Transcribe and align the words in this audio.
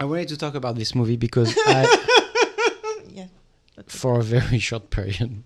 I 0.00 0.04
wanted 0.04 0.28
to 0.28 0.38
talk 0.38 0.54
about 0.54 0.76
this 0.76 0.94
movie 0.94 1.16
because 1.18 1.54
I, 1.66 1.84
Yeah. 3.12 3.26
for 3.86 4.18
a 4.20 4.22
very 4.22 4.58
short 4.68 4.88
period, 4.88 5.42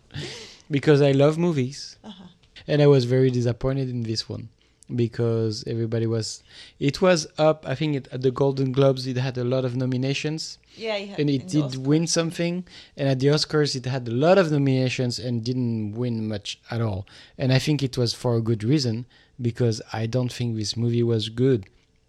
because 0.70 1.02
I 1.02 1.10
love 1.10 1.36
movies, 1.38 1.96
Uh-huh. 2.04 2.24
and 2.68 2.80
I 2.80 2.86
was 2.86 3.04
very 3.04 3.30
disappointed 3.30 3.88
in 3.90 4.04
this 4.04 4.28
one 4.28 4.48
because 4.94 5.64
everybody 5.66 6.06
was. 6.06 6.42
It 6.78 7.02
was 7.02 7.26
up. 7.36 7.66
I 7.66 7.74
think 7.74 7.96
it, 7.96 8.08
at 8.12 8.20
the 8.22 8.30
Golden 8.30 8.70
Globes 8.70 9.06
it 9.08 9.16
had 9.16 9.36
a 9.38 9.42
lot 9.54 9.64
of 9.64 9.74
nominations 9.74 10.58
Yeah, 10.76 10.96
it 10.96 11.08
had 11.08 11.18
and 11.20 11.30
it 11.30 11.48
did 11.48 11.74
win 11.90 12.06
something. 12.06 12.64
And 12.96 13.08
at 13.08 13.18
the 13.18 13.28
Oscars 13.28 13.74
it 13.74 13.86
had 13.86 14.06
a 14.06 14.12
lot 14.12 14.36
of 14.38 14.52
nominations 14.52 15.18
and 15.18 15.42
didn't 15.42 15.92
win 16.02 16.28
much 16.28 16.60
at 16.70 16.80
all. 16.80 17.06
And 17.38 17.48
I 17.52 17.58
think 17.58 17.82
it 17.82 17.96
was 17.98 18.12
for 18.14 18.36
a 18.36 18.42
good 18.42 18.62
reason 18.62 19.06
because 19.48 19.82
I 19.92 20.06
don't 20.06 20.32
think 20.32 20.54
this 20.54 20.76
movie 20.76 21.02
was 21.02 21.28
good. 21.28 21.60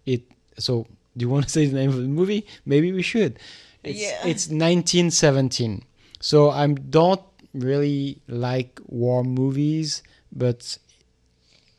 It 0.04 0.22
so. 0.66 0.86
Do 1.16 1.24
you 1.24 1.30
want 1.30 1.44
to 1.44 1.50
say 1.56 1.66
the 1.66 1.76
name 1.76 1.90
of 1.90 1.96
the 1.96 2.02
movie? 2.20 2.46
Maybe 2.64 2.92
we 2.92 3.02
should. 3.02 3.38
It's, 3.82 3.98
Yeah. 4.00 4.18
it's 4.26 4.48
1917. 4.48 5.82
So 6.20 6.50
I 6.50 6.66
don't 6.66 7.20
really 7.54 8.20
like 8.28 8.80
war 8.86 9.22
movies, 9.24 10.02
but 10.32 10.78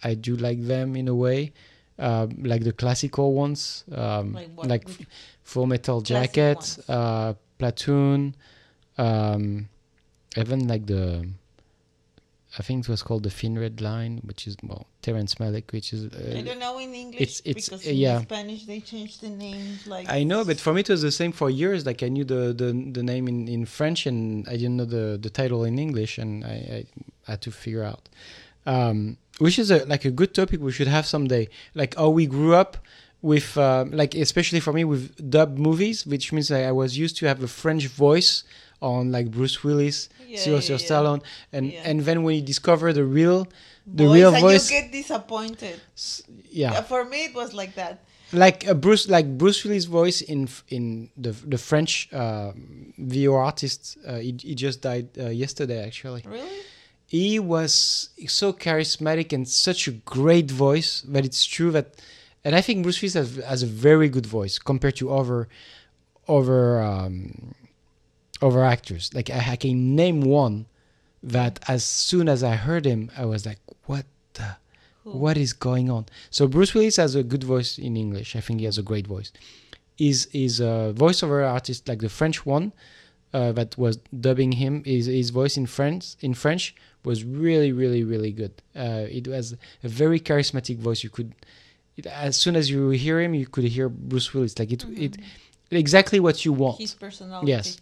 I 0.04 0.14
do 0.16 0.36
like 0.36 0.66
them 0.66 0.96
in 0.96 1.08
a 1.08 1.16
way, 1.16 1.52
uh, 2.00 2.28
like 2.42 2.64
the 2.64 2.72
classical 2.72 3.34
ones, 3.34 3.84
um, 3.92 4.34
Like 4.34 4.50
what? 4.56 4.68
like 4.68 4.88
Which- 4.88 5.08
Full 5.44 5.66
Metal 5.66 6.02
Jacket, 6.02 6.78
uh, 6.90 7.34
Platoon, 7.58 8.36
um, 8.98 9.70
even 10.36 10.68
like 10.68 10.86
the, 10.86 11.28
I 12.60 12.64
think 12.64 12.86
it 12.86 12.90
was 12.90 13.04
called 13.04 13.24
the 13.24 13.30
Thin 13.30 13.58
Red 13.60 13.82
Line, 13.82 14.20
which 14.24 14.48
is 14.48 14.56
well 14.64 14.88
Terrence 15.04 15.36
Malick, 15.36 15.72
which 15.72 15.94
is. 15.94 16.02
I 16.06 16.40
Uh, 16.40 16.42
don't 16.42 16.60
know 16.66 16.80
in 16.80 16.92
English 16.94 17.22
it's- 17.22 17.42
it's- 17.46 17.66
because 17.70 17.86
uh, 17.86 17.92
in 17.92 17.98
yeah. 17.98 18.22
Spanish 18.22 18.66
they 18.66 18.80
changed 18.80 19.22
the 19.22 19.30
names 19.30 19.86
like 19.94 20.06
I 20.10 20.24
know, 20.24 20.42
but 20.50 20.58
for 20.60 20.74
me 20.74 20.82
it 20.82 20.90
was 20.90 21.02
the 21.10 21.12
same 21.22 21.32
for 21.32 21.50
years. 21.50 21.86
Like 21.90 22.02
I 22.08 22.10
knew 22.16 22.26
the 22.34 22.42
the, 22.62 22.70
the 22.98 23.04
name 23.04 23.26
in, 23.28 23.48
in 23.48 23.66
French 23.78 24.00
and 24.10 24.48
I 24.48 24.56
didn't 24.62 24.78
know 24.80 24.90
the, 24.98 25.06
the 25.26 25.30
title 25.30 25.64
in 25.70 25.78
English, 25.88 26.18
and 26.18 26.32
I, 26.44 26.56
I 27.28 27.32
had 27.32 27.42
to 27.48 27.52
figure 27.52 27.84
out. 27.92 28.04
Um, 28.66 29.18
which 29.40 29.58
is 29.60 29.70
a 29.72 29.86
like 29.86 30.04
a 30.06 30.12
good 30.12 30.34
topic 30.34 30.60
we 30.60 30.72
should 30.72 30.88
have 30.98 31.06
someday. 31.06 31.48
Like 31.82 31.96
how 31.96 32.10
we 32.10 32.26
grew 32.26 32.54
up 32.56 32.78
with, 33.22 33.58
uh, 33.58 33.86
like 34.02 34.14
especially 34.16 34.60
for 34.60 34.74
me 34.74 34.84
with 34.84 35.30
dub 35.30 35.58
movies, 35.58 36.06
which 36.06 36.32
means 36.34 36.48
that 36.50 36.64
I 36.64 36.72
was 36.72 36.98
used 36.98 37.16
to 37.18 37.28
have 37.28 37.42
a 37.44 37.48
French 37.48 37.86
voice 37.88 38.44
on 38.82 39.12
like 39.12 39.32
Bruce 39.32 39.64
Willis, 39.64 40.10
Yeah, 40.28 40.40
Sylvester 40.40 40.74
yeah. 40.74 40.80
Stallone, 40.88 41.22
and 41.52 41.72
Yeah. 41.72 41.90
and 41.90 42.02
then 42.02 42.24
when 42.24 42.36
you 42.36 42.42
discover 42.42 42.94
the 42.94 43.04
real, 43.06 43.48
the 43.86 44.06
voice 44.06 44.16
real 44.18 44.34
and 44.34 44.42
voice, 44.42 44.70
you 44.72 44.82
get 44.82 44.92
disappointed. 44.92 45.80
yeah, 46.52 46.82
for 46.82 47.06
me 47.06 47.26
it 47.26 47.34
was 47.36 47.54
like 47.54 47.74
that. 47.76 48.04
like 48.34 48.68
uh, 48.68 48.74
Bruce, 48.74 49.08
like 49.10 49.38
Bruce 49.38 49.64
Willis' 49.64 49.86
voice 49.86 50.20
in 50.22 50.48
in 50.70 51.10
the 51.18 51.32
the 51.54 51.58
French 51.58 52.10
uh, 52.14 52.52
VO 52.98 53.34
artist. 53.36 53.98
Uh, 54.06 54.18
he, 54.20 54.36
he 54.50 54.54
just 54.56 54.82
died 54.82 55.08
uh, 55.18 55.30
yesterday, 55.44 55.80
actually. 55.86 56.24
Really? 56.26 56.60
He 57.10 57.40
was 57.40 58.10
so 58.28 58.52
charismatic 58.52 59.32
and 59.32 59.48
such 59.48 59.88
a 59.88 59.92
great 60.04 60.52
voice 60.52 60.92
that 61.14 61.24
it's 61.24 61.46
true 61.46 61.72
that, 61.72 61.88
and 62.44 62.54
I 62.54 62.62
think 62.62 62.84
Bruce 62.84 63.02
Willis 63.02 63.14
has, 63.14 63.30
has 63.46 63.64
a 63.64 63.72
very 63.90 64.10
good 64.10 64.26
voice 64.26 64.60
compared 64.60 64.98
to 64.98 65.06
other 65.20 65.48
other 66.28 66.82
um, 66.82 67.54
other 68.42 68.64
actors. 68.64 69.14
Like 69.14 69.30
I, 69.30 69.52
I 69.52 69.56
can 69.56 69.96
name 69.96 70.22
one 70.22 70.66
that 71.24 71.60
as 71.68 71.84
soon 71.84 72.30
as 72.30 72.44
I 72.44 72.56
heard 72.56 72.86
him, 72.86 73.12
I 73.18 73.26
was 73.26 73.46
like, 73.46 73.60
what 73.86 74.06
the. 74.34 74.58
Who? 75.04 75.18
What 75.18 75.38
is 75.38 75.54
going 75.54 75.90
on? 75.90 76.08
So 76.30 76.48
Bruce 76.48 76.74
Willis 76.74 76.98
has 76.98 77.16
a 77.16 77.24
good 77.24 77.44
voice 77.44 77.78
in 77.78 77.96
English. 77.96 78.36
I 78.36 78.42
think 78.42 78.60
he 78.60 78.66
has 78.66 78.78
a 78.78 78.84
great 78.84 79.08
voice. 79.08 79.32
Is 79.98 80.28
is 80.34 80.60
a 80.60 80.94
voiceover 80.96 81.50
artist 81.50 81.88
like 81.88 82.00
the 82.00 82.10
French 82.10 82.46
one 82.46 82.74
uh, 83.34 83.52
that 83.54 83.78
was 83.78 83.98
dubbing 84.20 84.54
him. 84.54 84.84
His 84.84 85.06
his 85.06 85.30
voice 85.30 85.56
in 85.58 85.66
French 85.66 86.16
in 86.20 86.34
French 86.34 86.76
was 87.04 87.24
really 87.24 87.72
really 87.72 88.04
really 88.04 88.32
good. 88.32 88.52
Uh, 88.76 89.06
it 89.10 89.28
was 89.28 89.56
a 89.84 89.88
very 89.88 90.20
charismatic 90.20 90.78
voice. 90.78 91.04
You 91.04 91.10
could 91.10 91.34
it, 91.96 92.06
as 92.06 92.36
soon 92.38 92.56
as 92.56 92.70
you 92.70 92.90
hear 92.90 93.22
him, 93.22 93.34
you 93.34 93.48
could 93.48 93.64
hear 93.64 93.90
Bruce 93.90 94.34
Willis. 94.34 94.60
Like 94.60 94.72
it 94.72 94.86
it 94.90 95.18
exactly 95.72 96.20
what 96.20 96.46
you 96.46 96.54
want. 96.54 96.80
His 96.80 96.94
personality. 96.94 97.52
Yes. 97.52 97.80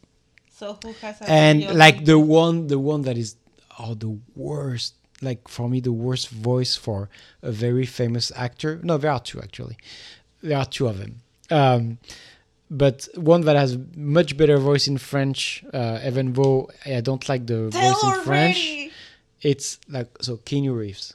So 0.58 0.78
who 0.82 0.92
has 1.02 1.20
a 1.22 1.30
and 1.30 1.58
like 1.84 2.06
the 2.06 2.18
one 2.18 2.68
the 2.68 2.80
one 2.80 3.02
that 3.08 3.18
is 3.18 3.36
oh 3.80 3.94
the 3.94 4.18
worst 4.36 4.94
like 5.22 5.48
for 5.56 5.68
me 5.70 5.80
the 5.82 5.92
worst 5.92 6.30
voice 6.30 6.76
for 6.86 7.10
a 7.42 7.52
very 7.52 7.86
famous 7.86 8.32
actor. 8.36 8.80
No 8.84 8.98
there 8.98 9.12
are 9.12 9.20
two 9.30 9.40
actually. 9.42 9.78
There 10.42 10.58
are 10.58 10.66
two 10.76 10.88
of 10.88 10.98
them. 11.02 11.14
Um 11.52 11.98
but 12.72 13.08
one 13.16 13.42
that 13.42 13.56
has 13.56 13.78
much 13.96 14.36
better 14.38 14.58
voice 14.58 14.88
in 14.88 14.98
french 14.98 15.64
uh 15.72 16.00
even 16.10 16.34
though 16.34 16.68
i 16.84 17.00
don't 17.00 17.30
like 17.30 17.46
the 17.46 17.70
Tell 17.70 17.94
voice 17.94 18.04
in 18.04 18.14
french 18.24 18.60
it's 19.50 19.78
like 19.88 20.10
so 20.22 20.38
Keanu 20.38 20.76
Reeves. 20.76 21.14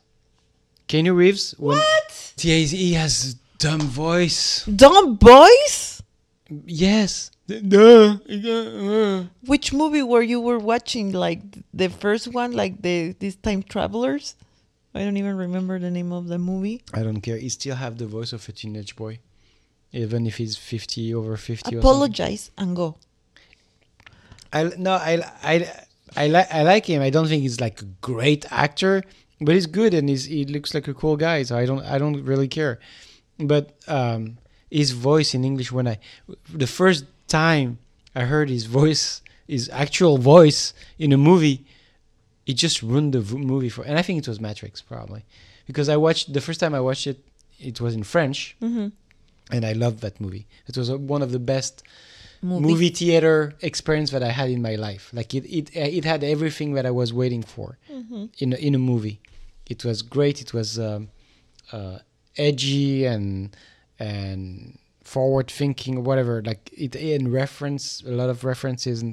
Keanu 0.89 1.13
Reeves 1.17 1.45
when 1.59 1.79
What? 1.79 2.33
he's- 2.39 2.71
he 2.71 2.93
has 2.93 3.35
dumb 3.59 3.81
voice. 3.81 4.65
Dumb 4.67 5.19
voice. 5.19 6.03
yes. 6.67 7.31
Which 9.47 9.73
movie 9.73 10.03
were 10.03 10.23
you 10.23 10.41
were 10.41 10.59
watching? 10.59 11.13
Like 11.13 11.41
the 11.75 11.89
first 11.89 12.29
one, 12.29 12.53
like 12.53 12.83
the 12.83 13.15
these 13.19 13.37
time 13.37 13.63
travelers? 13.63 14.37
I 14.95 15.05
don't 15.05 15.17
even 15.17 15.37
remember 15.37 15.79
the 15.79 15.91
name 15.91 16.13
of 16.13 16.29
the 16.29 16.39
movie. 16.39 16.83
I 16.95 17.03
don't 17.03 17.21
care. 17.21 17.37
He 17.37 17.49
still 17.49 17.77
have 17.77 17.99
the 17.99 18.07
voice 18.07 18.33
of 18.33 18.49
a 18.49 18.53
teenage 18.53 18.97
boy, 18.97 19.19
even 19.93 20.27
if 20.27 20.37
he's 20.37 20.57
fifty 20.57 21.15
over 21.15 21.37
fifty. 21.37 21.77
Or. 21.77 21.79
Apologize 21.79 22.51
and 22.59 22.75
go. 22.75 22.97
I 24.53 24.71
no, 24.77 24.93
I 24.93 25.23
I 25.43 25.73
I 26.17 26.27
like 26.29 26.53
I 26.53 26.63
like 26.63 26.87
him. 26.87 27.03
I 27.03 27.11
don't 27.11 27.29
think 27.29 27.43
he's 27.43 27.61
like 27.61 27.83
a 27.83 27.87
great 28.01 28.51
actor, 28.51 29.03
but 29.41 29.55
he's 29.55 29.67
good 29.67 29.95
and 29.95 30.09
he's 30.09 30.25
he 30.25 30.45
looks 30.45 30.75
like 30.75 30.89
a 30.89 30.95
cool 30.95 31.17
guy. 31.17 31.43
So 31.45 31.57
I 31.57 31.67
don't 31.67 31.85
I 31.85 31.99
don't 31.99 32.23
really 32.25 32.49
care. 32.49 32.81
But 33.39 33.75
um, 33.89 34.39
his 34.71 34.91
voice 34.91 35.35
in 35.35 35.45
English 35.45 35.73
when 35.73 35.87
I 35.89 35.99
the 36.53 36.67
first 36.67 37.05
time 37.31 37.79
I 38.15 38.23
heard 38.33 38.49
his 38.51 38.65
voice, 38.67 39.23
his 39.47 39.69
actual 39.85 40.17
voice 40.19 40.75
in 40.99 41.13
a 41.13 41.17
movie, 41.31 41.65
it 42.47 42.55
just 42.65 42.83
ruined 42.83 43.13
the 43.15 43.23
movie 43.53 43.69
for. 43.75 43.83
And 43.89 43.97
I 43.99 44.03
think 44.03 44.19
it 44.23 44.29
was 44.29 44.41
Matrix 44.41 44.81
probably, 44.83 45.23
because 45.67 45.89
I 45.89 45.97
watched 45.97 46.33
the 46.33 46.41
first 46.41 46.59
time 46.61 46.75
I 46.75 46.81
watched 46.81 47.07
it, 47.07 47.19
it 47.59 47.81
was 47.81 47.95
in 47.95 48.03
French, 48.05 48.39
Mm-hmm. 48.61 48.89
and 49.55 49.63
I 49.65 49.73
loved 49.85 49.99
that 50.01 50.21
movie. 50.21 50.47
It 50.69 50.77
was 50.77 50.91
one 50.91 51.23
of 51.23 51.31
the 51.33 51.39
best 51.55 51.83
Movie. 52.43 52.67
movie 52.69 52.89
theater 52.89 53.39
experience 53.61 54.11
that 54.13 54.23
I 54.23 54.33
had 54.41 54.49
in 54.57 54.63
my 54.63 54.75
life. 54.89 55.05
Like 55.13 55.31
it, 55.39 55.45
it, 55.59 55.67
uh, 55.77 55.97
it 55.99 56.05
had 56.07 56.25
everything 56.25 56.73
that 56.77 56.87
I 56.87 56.91
was 56.91 57.13
waiting 57.13 57.43
for 57.55 57.69
Mm-hmm. 57.93 58.25
in 58.39 58.49
a, 58.55 58.57
in 58.57 58.75
a 58.75 58.79
movie. 58.93 59.19
It 59.73 59.85
was 59.85 59.99
great. 60.17 60.41
It 60.41 60.53
was 60.59 60.79
um, 60.79 61.11
uh, 61.71 61.99
edgy 62.37 63.05
and 63.15 63.55
and 63.99 64.79
forward 65.15 65.49
thinking, 65.61 65.95
whatever. 66.09 66.35
Like 66.51 66.63
it 66.87 66.93
in 66.97 67.25
reference, 67.43 67.83
a 68.13 68.15
lot 68.21 68.31
of 68.35 68.39
references, 68.53 68.97
and 69.05 69.13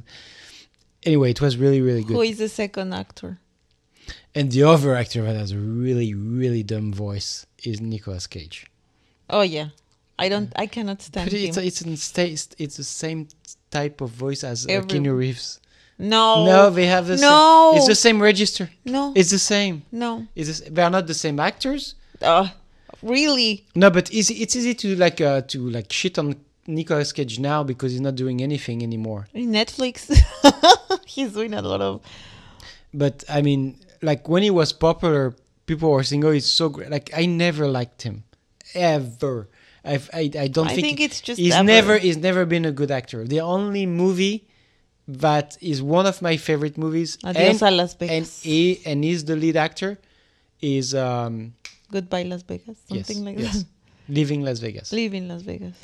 anyway, 1.09 1.29
it 1.35 1.41
was 1.41 1.53
really 1.63 1.81
really 1.87 2.03
good. 2.07 2.15
Who 2.17 2.21
is 2.31 2.37
the 2.45 2.49
second 2.61 2.93
actor? 3.03 3.31
and 4.33 4.51
the 4.55 4.63
other 4.73 4.91
actor 5.01 5.21
that 5.27 5.35
has 5.43 5.51
a 5.51 5.57
really 5.57 6.13
really 6.13 6.63
dumb 6.73 6.89
voice 7.07 7.31
is 7.69 7.75
Nicolas 7.81 8.25
Cage. 8.35 8.57
Oh 9.35 9.41
yeah, 9.57 9.69
I 10.23 10.29
don't. 10.29 10.49
I 10.63 10.67
cannot 10.75 11.01
stand 11.01 11.25
But 11.29 11.39
him. 11.39 11.49
it's 11.49 11.57
it's 11.85 12.03
sta- 12.11 12.35
it's 12.63 12.77
the 12.77 12.83
same 13.03 13.19
type 13.77 13.97
of 14.05 14.09
voice 14.25 14.41
as 14.51 14.57
uh, 14.65 14.69
Keanu 14.89 15.13
Reeves. 15.23 15.59
no, 15.99 16.45
No, 16.45 16.69
they 16.77 16.87
have 16.95 17.05
the 17.11 17.17
No. 17.17 17.35
same. 17.71 17.77
It's 17.77 17.87
the 17.93 18.01
same 18.07 18.19
register. 18.31 18.65
no, 18.85 19.01
It's 19.19 19.31
the 19.37 19.43
same. 19.53 19.75
no. 19.91 20.11
It's 20.35 20.49
the 20.59 20.69
they 20.73 20.83
are 20.87 20.93
not 20.97 21.05
the 21.07 21.19
same 21.25 21.37
actors. 21.49 21.83
Uh, 22.21 22.47
really? 23.01 23.65
No, 23.75 23.89
but 23.89 24.13
it's 24.13 24.29
it's 24.29 24.55
easy 24.55 24.73
to 24.75 24.95
like 24.95 25.21
uh, 25.21 25.41
to 25.41 25.69
like 25.69 25.91
shit 25.91 26.17
on 26.19 26.35
Nicolas 26.67 27.11
Cage 27.13 27.39
now 27.39 27.63
because 27.63 27.91
he's 27.91 28.01
not 28.01 28.15
doing 28.15 28.41
anything 28.41 28.83
anymore. 28.83 29.27
In 29.33 29.51
Netflix, 29.51 30.11
he's 31.05 31.33
doing 31.33 31.53
a 31.53 31.61
lot 31.61 31.81
of. 31.81 32.01
But 32.93 33.23
I 33.29 33.41
mean, 33.41 33.77
like 34.01 34.27
when 34.27 34.43
he 34.43 34.49
was 34.49 34.73
popular, 34.73 35.35
people 35.65 35.91
were 35.91 36.03
saying, 36.03 36.23
"Oh, 36.25 36.31
he's 36.31 36.51
so 36.51 36.69
great." 36.69 36.89
Like 36.89 37.09
I 37.15 37.25
never 37.25 37.67
liked 37.67 38.01
him, 38.03 38.23
ever. 38.73 39.47
I've, 39.83 40.09
I 40.13 40.29
I 40.37 40.47
don't 40.47 40.67
I 40.67 40.75
think, 40.75 40.87
think 40.87 40.99
it's 40.99 41.21
just 41.21 41.39
he's 41.39 41.53
ever. 41.53 41.63
never 41.63 41.97
he's 41.97 42.17
never 42.17 42.45
been 42.45 42.65
a 42.65 42.71
good 42.71 42.91
actor. 42.91 43.23
The 43.25 43.39
only 43.39 43.85
movie 43.85 44.47
that 45.07 45.57
is 45.61 45.81
one 45.81 46.05
of 46.05 46.21
my 46.21 46.35
favorite 46.35 46.77
movies, 46.77 47.17
Adios 47.23 47.61
and, 47.61 48.01
and 48.01 48.25
he 48.25 48.81
and 48.85 49.03
he's 49.03 49.23
the 49.23 49.35
lead 49.37 49.55
actor, 49.55 49.97
is 50.61 50.93
um 50.93 51.53
Goodbye 51.91 52.23
Las 52.23 52.43
Vegas. 52.43 52.77
Something 52.87 53.17
yes, 53.17 53.25
like 53.25 53.39
yes. 53.39 53.63
that. 53.63 53.65
Leaving 54.09 54.41
Las 54.43 54.59
Vegas. 54.59 54.91
Leaving 54.91 55.27
Las 55.27 55.41
Vegas. 55.41 55.75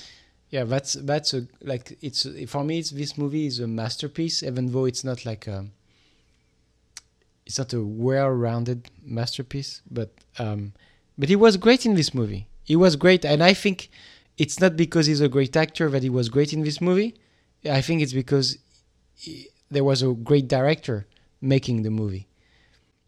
Yeah, 0.50 0.66
that's 0.66 0.94
that's 0.94 1.34
a 1.34 1.48
like 1.62 1.98
it's 2.02 2.28
for 2.48 2.64
me. 2.64 2.80
It's 2.80 2.92
this 2.92 3.18
movie 3.18 3.48
is 3.48 3.60
a 3.60 3.68
masterpiece, 3.68 4.44
even 4.44 4.72
though 4.72 4.86
it's 4.86 5.04
not 5.04 5.26
like 5.26 5.48
a. 5.48 5.66
It's 7.46 7.58
not 7.58 7.74
a 7.74 7.84
well-rounded 7.84 8.90
masterpiece, 9.04 9.82
but 9.92 10.12
um, 10.40 10.74
but 11.18 11.28
he 11.28 11.36
was 11.36 11.58
great 11.58 11.86
in 11.86 11.96
this 11.96 12.14
movie. 12.14 12.48
He 12.64 12.76
was 12.76 12.96
great, 12.96 13.26
and 13.26 13.44
I 13.44 13.54
think 13.54 13.90
it's 14.38 14.60
not 14.60 14.78
because 14.78 15.08
he's 15.08 15.22
a 15.22 15.28
great 15.28 15.56
actor 15.58 15.90
that 15.90 16.04
he 16.04 16.10
was 16.10 16.30
great 16.30 16.54
in 16.54 16.64
this 16.64 16.80
movie. 16.80 17.16
I 17.70 17.82
think 17.82 18.02
it's 18.02 18.14
because 18.14 18.58
he- 19.16 19.50
there 19.70 19.84
was 19.84 20.02
a 20.02 20.14
great 20.14 20.48
director 20.48 21.08
making 21.42 21.84
the 21.84 21.90
movie. 21.90 22.28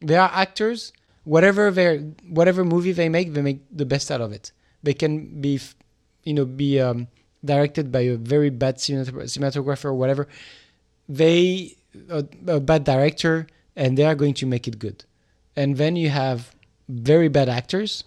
There 0.01 0.19
are 0.21 0.31
actors, 0.33 0.91
whatever 1.25 1.69
their 1.71 1.99
whatever 2.29 2.63
movie 2.63 2.93
they 2.93 3.09
make, 3.09 3.33
they 3.33 3.41
make 3.41 3.61
the 3.69 3.85
best 3.85 4.09
out 4.09 4.21
of 4.21 4.31
it. 4.31 4.51
They 4.83 4.93
can 4.93 5.41
be, 5.41 5.59
you 6.23 6.33
know, 6.33 6.45
be 6.45 6.79
um, 6.79 7.07
directed 7.43 7.91
by 7.91 8.01
a 8.01 8.15
very 8.15 8.49
bad 8.49 8.77
cinematographer 8.77 9.85
or 9.85 9.93
whatever. 9.93 10.27
They 11.09 11.75
a, 12.09 12.25
a 12.47 12.59
bad 12.59 12.83
director, 12.85 13.47
and 13.75 13.97
they 13.97 14.05
are 14.05 14.15
going 14.15 14.33
to 14.35 14.45
make 14.45 14.67
it 14.67 14.79
good. 14.79 15.03
And 15.55 15.77
then 15.77 15.95
you 15.95 16.09
have 16.09 16.55
very 16.87 17.27
bad 17.29 17.49
actors 17.49 18.03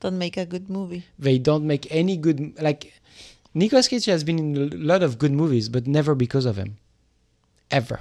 Don't 0.00 0.18
make 0.18 0.36
a 0.36 0.44
good 0.44 0.68
movie. 0.68 1.04
they 1.18 1.38
don't 1.38 1.66
make 1.66 1.86
any 1.90 2.16
good 2.16 2.60
like 2.60 2.92
Nicolas 3.54 3.88
Cage 3.88 4.04
has 4.06 4.24
been 4.24 4.38
in 4.38 4.56
a 4.72 4.76
lot 4.76 5.02
of 5.02 5.18
good 5.18 5.32
movies 5.32 5.68
but 5.68 5.86
never 5.86 6.14
because 6.14 6.44
of 6.44 6.56
him 6.56 6.76
ever 7.70 8.00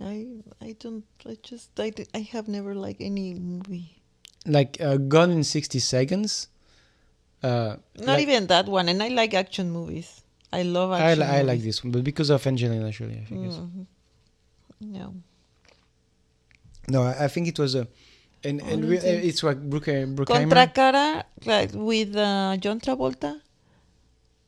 I 0.00 0.26
I 0.60 0.74
don't. 0.78 1.04
I 1.26 1.36
just 1.42 1.70
I, 1.80 1.92
I 2.14 2.20
have 2.32 2.46
never 2.48 2.74
liked 2.74 3.00
any 3.00 3.34
movie. 3.34 4.00
like 4.46 4.78
uh, 4.80 4.96
Gone 4.96 5.30
in 5.30 5.42
60 5.44 5.78
Seconds 5.80 6.48
uh 7.42 7.76
Not 7.98 8.06
like- 8.06 8.22
even 8.22 8.46
that 8.48 8.66
one. 8.66 8.88
And 8.88 9.02
I 9.02 9.08
like 9.08 9.34
action 9.34 9.70
movies. 9.70 10.22
I 10.52 10.62
love 10.62 10.90
I, 10.92 11.00
action. 11.00 11.20
li- 11.20 11.26
I 11.38 11.42
like 11.42 11.60
this 11.60 11.84
one 11.84 11.92
but 11.92 12.02
because 12.04 12.30
of 12.30 12.46
Angelina 12.46 12.90
Jolie 12.90 13.20
I 13.20 13.24
think 13.28 13.40
Mhm. 13.52 13.86
No. 14.80 15.14
no 16.88 17.02
I, 17.02 17.24
I 17.24 17.28
think 17.28 17.48
it 17.48 17.58
was 17.58 17.74
a 17.74 17.86
and, 18.44 18.60
and 18.62 18.84
re- 18.88 18.98
it's 18.98 19.42
what 19.42 19.68
Brooke, 19.68 19.90
Brooke 20.14 20.28
Contra 20.28 20.68
Cara 20.68 21.24
like, 21.44 21.70
with 21.74 22.14
uh, 22.14 22.56
John 22.56 22.78
Travolta. 22.80 23.40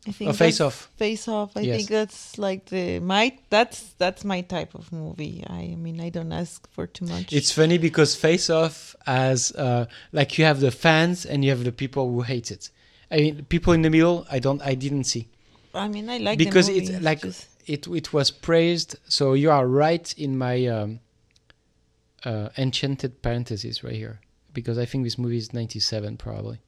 I 0.09 0.13
think 0.13 0.31
A 0.31 0.35
face 0.35 0.61
off. 0.63 0.91
Face 0.97 1.29
Off. 1.29 1.55
I 1.57 1.61
Yes. 1.61 1.77
think 1.77 1.89
that's 1.91 2.39
like 2.39 2.67
the 2.71 3.01
my 3.01 3.37
that's 3.51 3.95
that's 3.99 4.25
my 4.25 4.41
type 4.41 4.75
of 4.75 4.91
movie. 4.93 5.45
I 5.47 5.75
mean, 5.77 6.01
I 6.01 6.09
don't 6.09 6.33
ask 6.33 6.67
for 6.73 6.87
too 6.87 7.05
much. 7.05 7.33
it's 7.35 7.53
funny 7.53 7.77
because 7.77 8.17
Face 8.17 8.49
Off 8.49 8.97
as 9.07 9.53
uh, 9.53 9.85
like 10.13 10.39
you 10.39 10.45
have 10.47 10.61
the 10.61 10.71
fans 10.71 11.27
and 11.27 11.45
you 11.45 11.51
have 11.51 11.65
the 11.65 11.73
people 11.73 12.11
who 12.11 12.23
hate 12.23 12.51
it 12.51 12.71
I 13.11 13.17
mean 13.19 13.45
people 13.45 13.73
in 13.75 13.83
the 13.83 13.91
middle 13.91 14.27
I 14.31 14.39
don't 14.39 14.63
I 14.63 14.75
didn't 14.75 15.05
see 15.05 15.29
I 15.75 15.87
mean, 15.89 16.09
I 16.09 16.17
like 16.19 16.39
because 16.39 16.67
the 16.69 16.75
movie. 16.81 16.95
it's 16.95 17.05
like 17.05 17.21
just- 17.23 17.47
it 17.67 17.87
it 17.89 18.13
was 18.13 18.31
praised 18.31 18.97
so 19.07 19.35
you 19.35 19.51
are 19.51 19.67
right 19.69 20.15
in 20.17 20.39
my 20.39 20.67
um, 20.67 21.01
uh, 22.25 22.49
enchanted 22.57 23.23
parentheses 23.23 23.83
right 23.85 23.95
here 23.95 24.21
because 24.53 24.79
i 24.79 24.85
think 24.85 25.05
this 25.05 25.19
movie 25.19 25.37
is 25.37 25.53
97 25.53 26.17
probably 26.17 26.59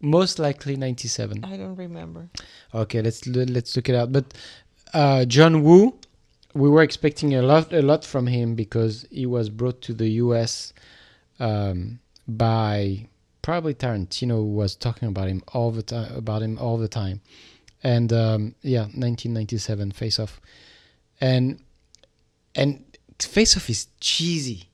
most 0.00 0.38
likely 0.38 0.76
97 0.76 1.44
I 1.44 1.56
don't 1.56 1.76
remember. 1.76 2.28
okay 2.74 3.02
let's 3.02 3.26
let's 3.26 3.76
look 3.76 3.88
it 3.88 3.94
out. 3.94 4.12
But 4.12 4.34
uh, 4.92 5.24
john 5.24 5.62
woo 5.62 5.94
we 6.54 6.68
were 6.68 6.82
expecting 6.82 7.34
a 7.34 7.42
lot 7.42 7.72
a 7.72 7.82
lot 7.82 8.04
from 8.04 8.26
him 8.26 8.54
because 8.54 9.06
he 9.10 9.26
was 9.26 9.48
brought 9.48 9.80
to 9.82 9.94
the 9.94 10.08
us 10.08 10.72
um, 11.38 12.00
by 12.26 13.08
probably 13.42 13.74
tarantino 13.74 14.36
who 14.36 14.52
was 14.52 14.74
talking 14.74 15.08
about 15.08 15.28
him 15.28 15.42
all 15.52 15.70
the 15.70 15.82
time 15.82 16.14
about 16.14 16.42
him 16.42 16.58
all 16.58 16.76
the 16.76 16.88
time. 16.88 17.20
And 17.82 18.12
um, 18.12 18.54
yeah 18.62 18.82
1997 18.82 19.92
face 19.92 20.18
off. 20.18 20.40
And 21.20 21.62
and 22.54 22.84
face 23.18 23.56
off 23.56 23.70
is 23.70 23.86
cheesy 24.00 24.69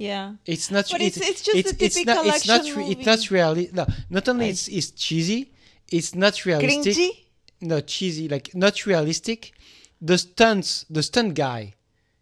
Yeah, 0.00 0.34
it's 0.46 0.70
not 0.70 0.84
But 0.92 1.00
it- 1.02 1.16
it's- 1.16 1.28
it's 1.30 1.42
just 1.42 1.56
a 1.56 1.84
it's 1.84 1.96
not 1.96 2.22
typical 2.22 2.30
it's 2.34 2.46
not 2.46 2.60
it's 2.66 2.66
not 3.10 3.18
movie. 3.28 3.36
really 3.38 3.64
no 3.78 3.84
not 4.16 4.24
only 4.28 4.46
Like- 4.46 4.52
it's, 4.54 4.68
it's 4.78 4.90
cheesy 5.04 5.40
it's 5.96 6.14
not 6.14 6.34
realistic 6.44 6.94
cringy. 6.96 7.10
no 7.72 7.80
cheesy 7.80 8.28
like 8.34 8.46
not 8.64 8.74
realistic 8.86 9.40
the 10.10 10.16
stunts 10.24 10.70
the 10.96 11.02
stunt 11.02 11.34
guy 11.34 11.62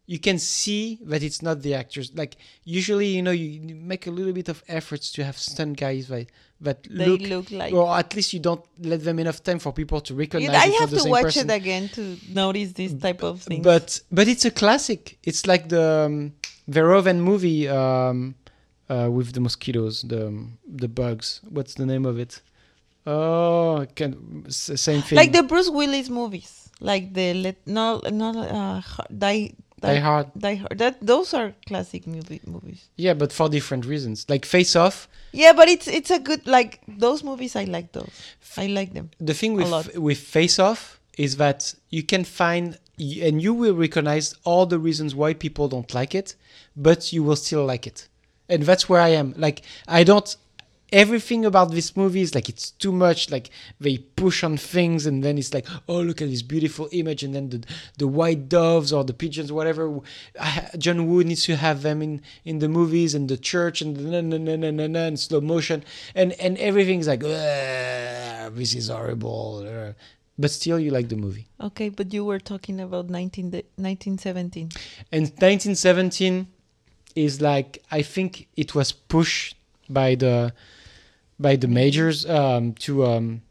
you 0.07 0.19
can 0.27 0.39
see 0.39 0.85
that 1.11 1.23
it's 1.29 1.41
not 1.43 1.57
the 1.67 1.75
actors 1.83 2.07
like 2.23 2.33
usually 2.79 3.09
you 3.17 3.23
know 3.27 3.37
you 3.43 3.49
you 3.69 3.75
make 3.93 4.07
a 4.07 4.11
little 4.19 4.33
bit 4.41 4.49
of 4.55 4.59
efforts 4.79 5.07
to 5.15 5.21
have 5.29 5.37
stunt 5.37 5.77
guys 5.87 6.05
that 6.09 6.27
that 6.67 6.79
They 6.89 7.05
look, 7.11 7.21
look 7.35 7.51
like. 7.51 7.75
or 7.75 7.87
at 8.03 8.09
least 8.17 8.33
you 8.33 8.41
don't 8.49 8.65
let 8.81 9.01
them 9.05 9.19
enough 9.25 9.41
time 9.49 9.59
for 9.59 9.73
people 9.81 10.01
to 10.09 10.13
You- 10.15 10.21
recognize 10.25 10.57
I 10.65 10.69
it 10.69 10.73
for 10.75 10.81
have 10.81 11.03
to 11.03 11.09
watch 11.17 11.23
person. 11.25 11.51
it 11.51 11.55
again 11.63 11.85
to 11.97 12.03
notice 12.43 12.71
this 12.81 12.93
type 13.07 13.23
of 13.31 13.43
thing. 13.43 13.61
But 13.73 14.01
but 14.19 14.27
it's 14.33 14.47
a 14.47 14.51
classic. 14.63 15.01
It's 15.29 15.43
like 15.53 15.65
the 15.77 15.85
um, 16.07 16.33
Verhoeven 16.69 17.19
movie 17.19 17.69
um, 17.69 18.35
uh, 18.89 19.09
with 19.11 19.33
the 19.33 19.41
mosquitoes, 19.41 20.03
the 20.03 20.47
the 20.67 20.89
bugs. 20.89 21.41
What's 21.49 21.75
the 21.75 21.87
name 21.87 22.05
of 22.07 22.19
it? 22.19 22.43
Oh, 23.07 23.79
I 23.79 23.87
can 23.87 24.45
same 24.51 25.03
thing. 25.03 25.17
like 25.17 25.33
the 25.33 25.43
Bruce 25.43 25.71
Willis 25.71 26.09
movies, 26.11 26.71
like 26.81 27.15
the 27.15 27.35
let 27.35 27.67
no 27.67 28.01
no 28.11 28.31
uh, 28.41 28.81
Har- 28.81 29.07
die 29.17 29.55
Die 29.81 29.99
Hard. 30.01 30.27
Die 30.39 30.55
Hard. 30.57 30.79
That 30.79 30.97
those 31.07 31.35
are 31.35 31.55
classic 31.67 32.07
movie 32.07 32.41
movies. 32.47 32.89
Yeah, 32.97 33.15
but 33.15 33.33
for 33.33 33.49
different 33.49 33.85
reasons. 33.85 34.27
Like 34.29 34.45
Face 34.47 34.75
Off. 34.75 35.09
Yeah, 35.33 35.53
but 35.53 35.69
it's 35.69 35.87
it's 35.87 36.11
a 36.11 36.19
good 36.19 36.47
like 36.47 36.81
those 36.89 37.23
movies. 37.23 37.55
I 37.57 37.65
like 37.65 37.93
those. 37.93 38.11
I 38.57 38.67
like 38.67 38.95
them. 38.95 39.11
The 39.21 39.35
thing 39.35 39.55
with 39.55 39.97
with 39.97 40.19
Face 40.19 40.59
Off 40.59 40.99
is 41.19 41.37
that 41.37 41.75
you 41.91 42.03
can 42.03 42.25
find 42.25 42.79
and 42.99 43.43
you 43.43 43.53
will 43.55 43.75
recognize 43.75 44.35
all 44.45 44.67
the 44.67 44.79
reasons 44.79 45.15
why 45.15 45.35
people 45.35 45.69
don't 45.69 45.93
like 45.95 46.15
it, 46.15 46.35
but 46.77 47.13
you 47.13 47.23
will 47.23 47.37
still 47.37 47.65
like 47.65 47.87
it. 47.87 48.09
And 48.49 48.63
that's 48.63 48.89
where 48.89 49.01
I 49.01 49.09
am. 49.09 49.35
Like 49.37 49.63
I 49.87 50.05
don't 50.05 50.37
everything 50.93 51.45
about 51.45 51.73
this 51.73 51.97
movie 51.97 52.21
is 52.21 52.35
like 52.35 52.49
it's 52.49 52.71
too 52.71 52.93
much 52.93 53.31
like 53.31 53.51
they 53.81 53.99
push 53.99 54.45
on 54.45 54.57
things 54.57 55.05
and 55.05 55.25
then 55.25 55.37
it's 55.37 55.53
like 55.53 55.67
oh 55.89 56.01
look 56.01 56.23
at 56.23 56.31
this 56.31 56.43
beautiful 56.43 56.89
image 56.93 57.25
and 57.25 57.35
then 57.35 57.49
the 57.51 57.65
the 57.99 58.07
white 58.07 58.49
doves 58.49 58.93
or 58.93 59.03
the 59.03 59.13
pigeons 59.13 59.51
whatever 59.51 60.01
John 60.79 61.09
Woo 61.09 61.25
needs 61.25 61.45
to 61.45 61.57
have 61.57 61.83
them 61.83 62.03
in 62.03 62.23
in 62.45 62.61
the 62.61 62.69
movies 62.69 63.15
and 63.15 63.29
the 63.29 63.37
church 63.37 63.83
and 63.83 63.97
na 64.13 64.21
na 64.21 64.39
na 64.39 64.55
na 64.57 64.71
na 64.71 64.87
na 64.87 65.01
and 65.01 65.19
slow 65.19 65.41
motion 65.41 65.85
and 66.15 66.33
and 66.35 66.57
everything's 66.59 67.09
like 67.09 67.21
this 67.21 68.75
is 68.75 68.89
horrible 68.89 69.67
uh." 69.67 69.93
But 70.39 70.51
still 70.51 70.79
you 70.79 70.91
like 70.91 71.09
the 71.09 71.17
movie 71.17 71.47
Okay, 71.61 71.89
but 71.89 72.13
you 72.13 72.25
were 72.25 72.39
talking 72.41 72.81
about 72.81 73.09
19, 73.09 73.51
1917. 73.51 74.69
and 75.13 75.23
1917 75.25 76.47
is 77.15 77.41
like 77.41 77.83
I 77.91 78.03
think 78.03 78.49
it 78.57 78.75
was 78.75 78.93
pushed 78.93 79.57
by 79.89 80.15
the 80.17 80.53
by 81.39 81.57
the 81.57 81.69
majors 81.69 82.27
um, 82.27 82.75
to 82.85 83.05
um, 83.07 83.43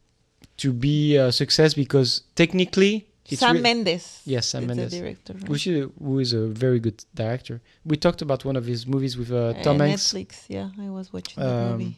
to 0.58 0.72
be 0.72 1.16
a 1.18 1.32
success 1.32 1.74
because 1.74 2.22
technically 2.36 3.08
Sam 3.28 3.62
Mendes. 3.62 4.22
Yes, 4.26 4.46
Sam 4.48 4.68
Mendes. 4.68 4.92
director. 4.92 5.34
right? 5.34 5.50
which 5.50 5.66
is, 5.66 5.90
who 6.00 6.20
is 6.20 6.32
a 6.34 6.46
very 6.48 6.80
good 6.80 7.04
director. 7.16 7.60
We 7.84 7.98
talked 7.98 8.22
about 8.22 8.46
one 8.46 8.56
of 8.56 8.66
his 8.66 8.86
movies 8.86 9.18
with 9.18 9.32
uh, 9.32 9.54
Tom 9.64 9.82
Uh, 9.82 9.86
Hanks, 9.86 10.14
Netflix. 10.14 10.30
Yeah, 10.48 10.70
I 10.80 10.90
was 10.92 11.12
watching 11.12 11.42
that 11.42 11.50
Um, 11.50 11.72
movie. 11.72 11.96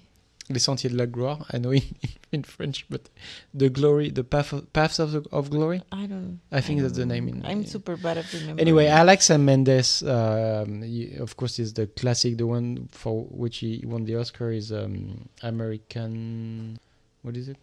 Les 0.49 0.59
Sentiers 0.59 0.89
de 0.91 0.95
la 0.97 1.05
Gloire. 1.05 1.45
I 1.51 1.57
know 1.57 1.71
in, 1.73 1.81
in 2.31 2.43
French, 2.43 2.85
but 2.89 3.09
the 3.53 3.69
glory, 3.69 4.09
the 4.09 4.23
path 4.23 4.53
of, 4.53 4.71
paths 4.71 4.97
of, 4.99 5.11
the, 5.11 5.23
of 5.31 5.49
glory. 5.49 5.81
I 5.91 6.05
don't. 6.05 6.39
I 6.51 6.61
think 6.61 6.79
don't 6.79 6.87
that's 6.87 6.97
the 6.97 7.05
name 7.05 7.27
in- 7.27 7.45
I'm 7.45 7.65
super 7.65 7.97
bad 7.97 8.17
at 8.17 8.31
remembering. 8.31 8.59
Anyway, 8.59 8.87
Alex 8.87 9.25
Sam 9.25 9.43
Mendes. 9.43 10.03
Um, 10.03 10.81
he- 10.83 11.15
of 11.15 11.35
course, 11.35 11.59
is 11.59 11.73
the 11.73 11.87
classic. 11.87 12.37
The 12.37 12.47
one 12.47 12.87
for 12.91 13.23
which 13.25 13.57
he 13.57 13.83
won 13.85 14.05
the 14.05 14.15
Oscar 14.15 14.51
is 14.51 14.71
um, 14.71 15.27
American. 15.43 16.79
What 17.23 17.35
is 17.35 17.49
it? 17.49 17.57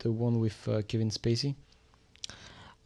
The 0.00 0.12
one 0.12 0.40
with 0.40 0.68
uh, 0.68 0.82
Kevin 0.82 1.08
Spacey. 1.10 1.54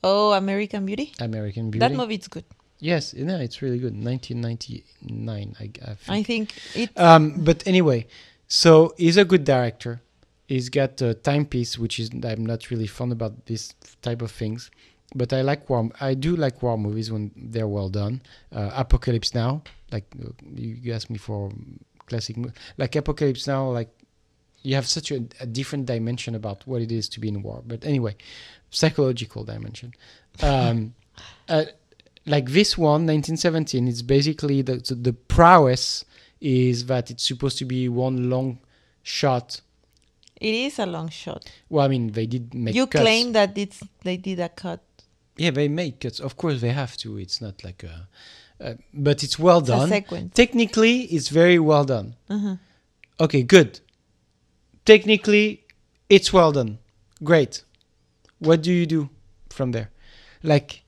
Oh, 0.04 0.32
American 0.32 0.86
Beauty. 0.86 1.12
American 1.18 1.70
Beauty. 1.72 1.80
That 1.80 1.92
movie 1.96 2.14
is 2.14 2.28
good. 2.28 2.44
Yes, 2.80 3.12
no, 3.14 3.38
it's 3.38 3.60
really 3.60 3.78
good. 3.78 3.92
1999, 3.92 5.56
I, 5.58 5.62
I 5.62 5.94
think. 5.94 5.98
I 6.08 6.22
think 6.22 6.54
it. 6.74 6.90
Um, 6.96 7.34
but 7.38 7.66
anyway, 7.66 8.06
so 8.46 8.94
he's 8.96 9.16
a 9.16 9.24
good 9.24 9.44
director. 9.44 10.00
He's 10.46 10.68
got 10.68 11.00
a 11.02 11.14
timepiece, 11.14 11.78
which 11.78 11.98
is 11.98 12.10
I'm 12.24 12.46
not 12.46 12.70
really 12.70 12.86
fond 12.86 13.12
about 13.12 13.46
this 13.46 13.74
type 14.00 14.22
of 14.22 14.30
things, 14.30 14.70
but 15.14 15.32
I 15.32 15.42
like 15.42 15.68
war. 15.68 15.90
I 16.00 16.14
do 16.14 16.36
like 16.36 16.62
war 16.62 16.78
movies 16.78 17.10
when 17.10 17.32
they're 17.36 17.68
well 17.68 17.88
done. 17.88 18.22
Uh, 18.52 18.70
Apocalypse 18.72 19.34
Now, 19.34 19.62
like 19.90 20.06
uh, 20.24 20.30
you 20.54 20.76
you 20.80 20.92
asked 20.92 21.10
me 21.10 21.18
for 21.18 21.52
classic, 22.06 22.36
like 22.78 22.96
Apocalypse 22.96 23.46
Now, 23.46 23.70
like 23.70 23.90
you 24.62 24.74
have 24.74 24.86
such 24.86 25.10
a, 25.10 25.24
a 25.40 25.46
different 25.46 25.86
dimension 25.86 26.34
about 26.34 26.66
what 26.66 26.80
it 26.80 26.92
is 26.92 27.08
to 27.10 27.20
be 27.20 27.28
in 27.28 27.42
war. 27.42 27.62
But 27.66 27.84
anyway, 27.84 28.16
psychological 28.70 29.44
dimension. 29.44 29.94
Um, 30.42 30.94
uh, 31.48 31.64
like 32.28 32.50
this 32.50 32.76
one, 32.78 33.06
1917, 33.06 33.88
it's 33.88 34.02
basically 34.02 34.62
the, 34.62 34.76
the 34.76 34.94
the 34.94 35.12
prowess 35.12 36.04
is 36.40 36.86
that 36.86 37.10
it's 37.10 37.26
supposed 37.26 37.58
to 37.58 37.64
be 37.64 37.88
one 37.88 38.30
long 38.30 38.58
shot. 39.02 39.60
It 40.40 40.54
is 40.54 40.78
a 40.78 40.86
long 40.86 41.08
shot. 41.08 41.50
Well, 41.68 41.84
I 41.84 41.88
mean, 41.88 42.12
they 42.12 42.26
did 42.26 42.54
make 42.54 42.74
you 42.74 42.86
cuts. 42.86 43.02
claim 43.02 43.32
that 43.32 43.58
it's 43.58 43.82
they 44.04 44.16
did 44.16 44.38
a 44.40 44.48
cut. 44.48 44.80
yeah, 45.36 45.50
they 45.50 45.68
made 45.68 45.98
cuts. 46.00 46.20
Of 46.20 46.36
course, 46.36 46.60
they 46.60 46.70
have 46.70 46.96
to. 46.98 47.18
It's 47.18 47.40
not 47.40 47.64
like 47.64 47.82
a, 47.84 48.06
uh, 48.64 48.74
but 48.94 49.22
it's 49.24 49.38
well 49.38 49.58
It's 49.58 49.68
a 49.68 49.72
done. 49.72 49.88
sequence. 49.88 50.34
Technically, 50.34 51.02
it's 51.16 51.28
very 51.30 51.58
well 51.58 51.84
done. 51.84 52.14
Uh-huh. 52.30 52.56
Okay, 53.20 53.42
good. 53.42 53.80
Technically, 54.84 55.64
it's 56.08 56.32
well 56.32 56.52
done. 56.52 56.78
great. 57.22 57.64
What 58.38 58.62
do 58.62 58.72
you 58.72 58.86
do 58.86 59.10
from 59.50 59.72
there? 59.72 59.90
Like 60.42 60.82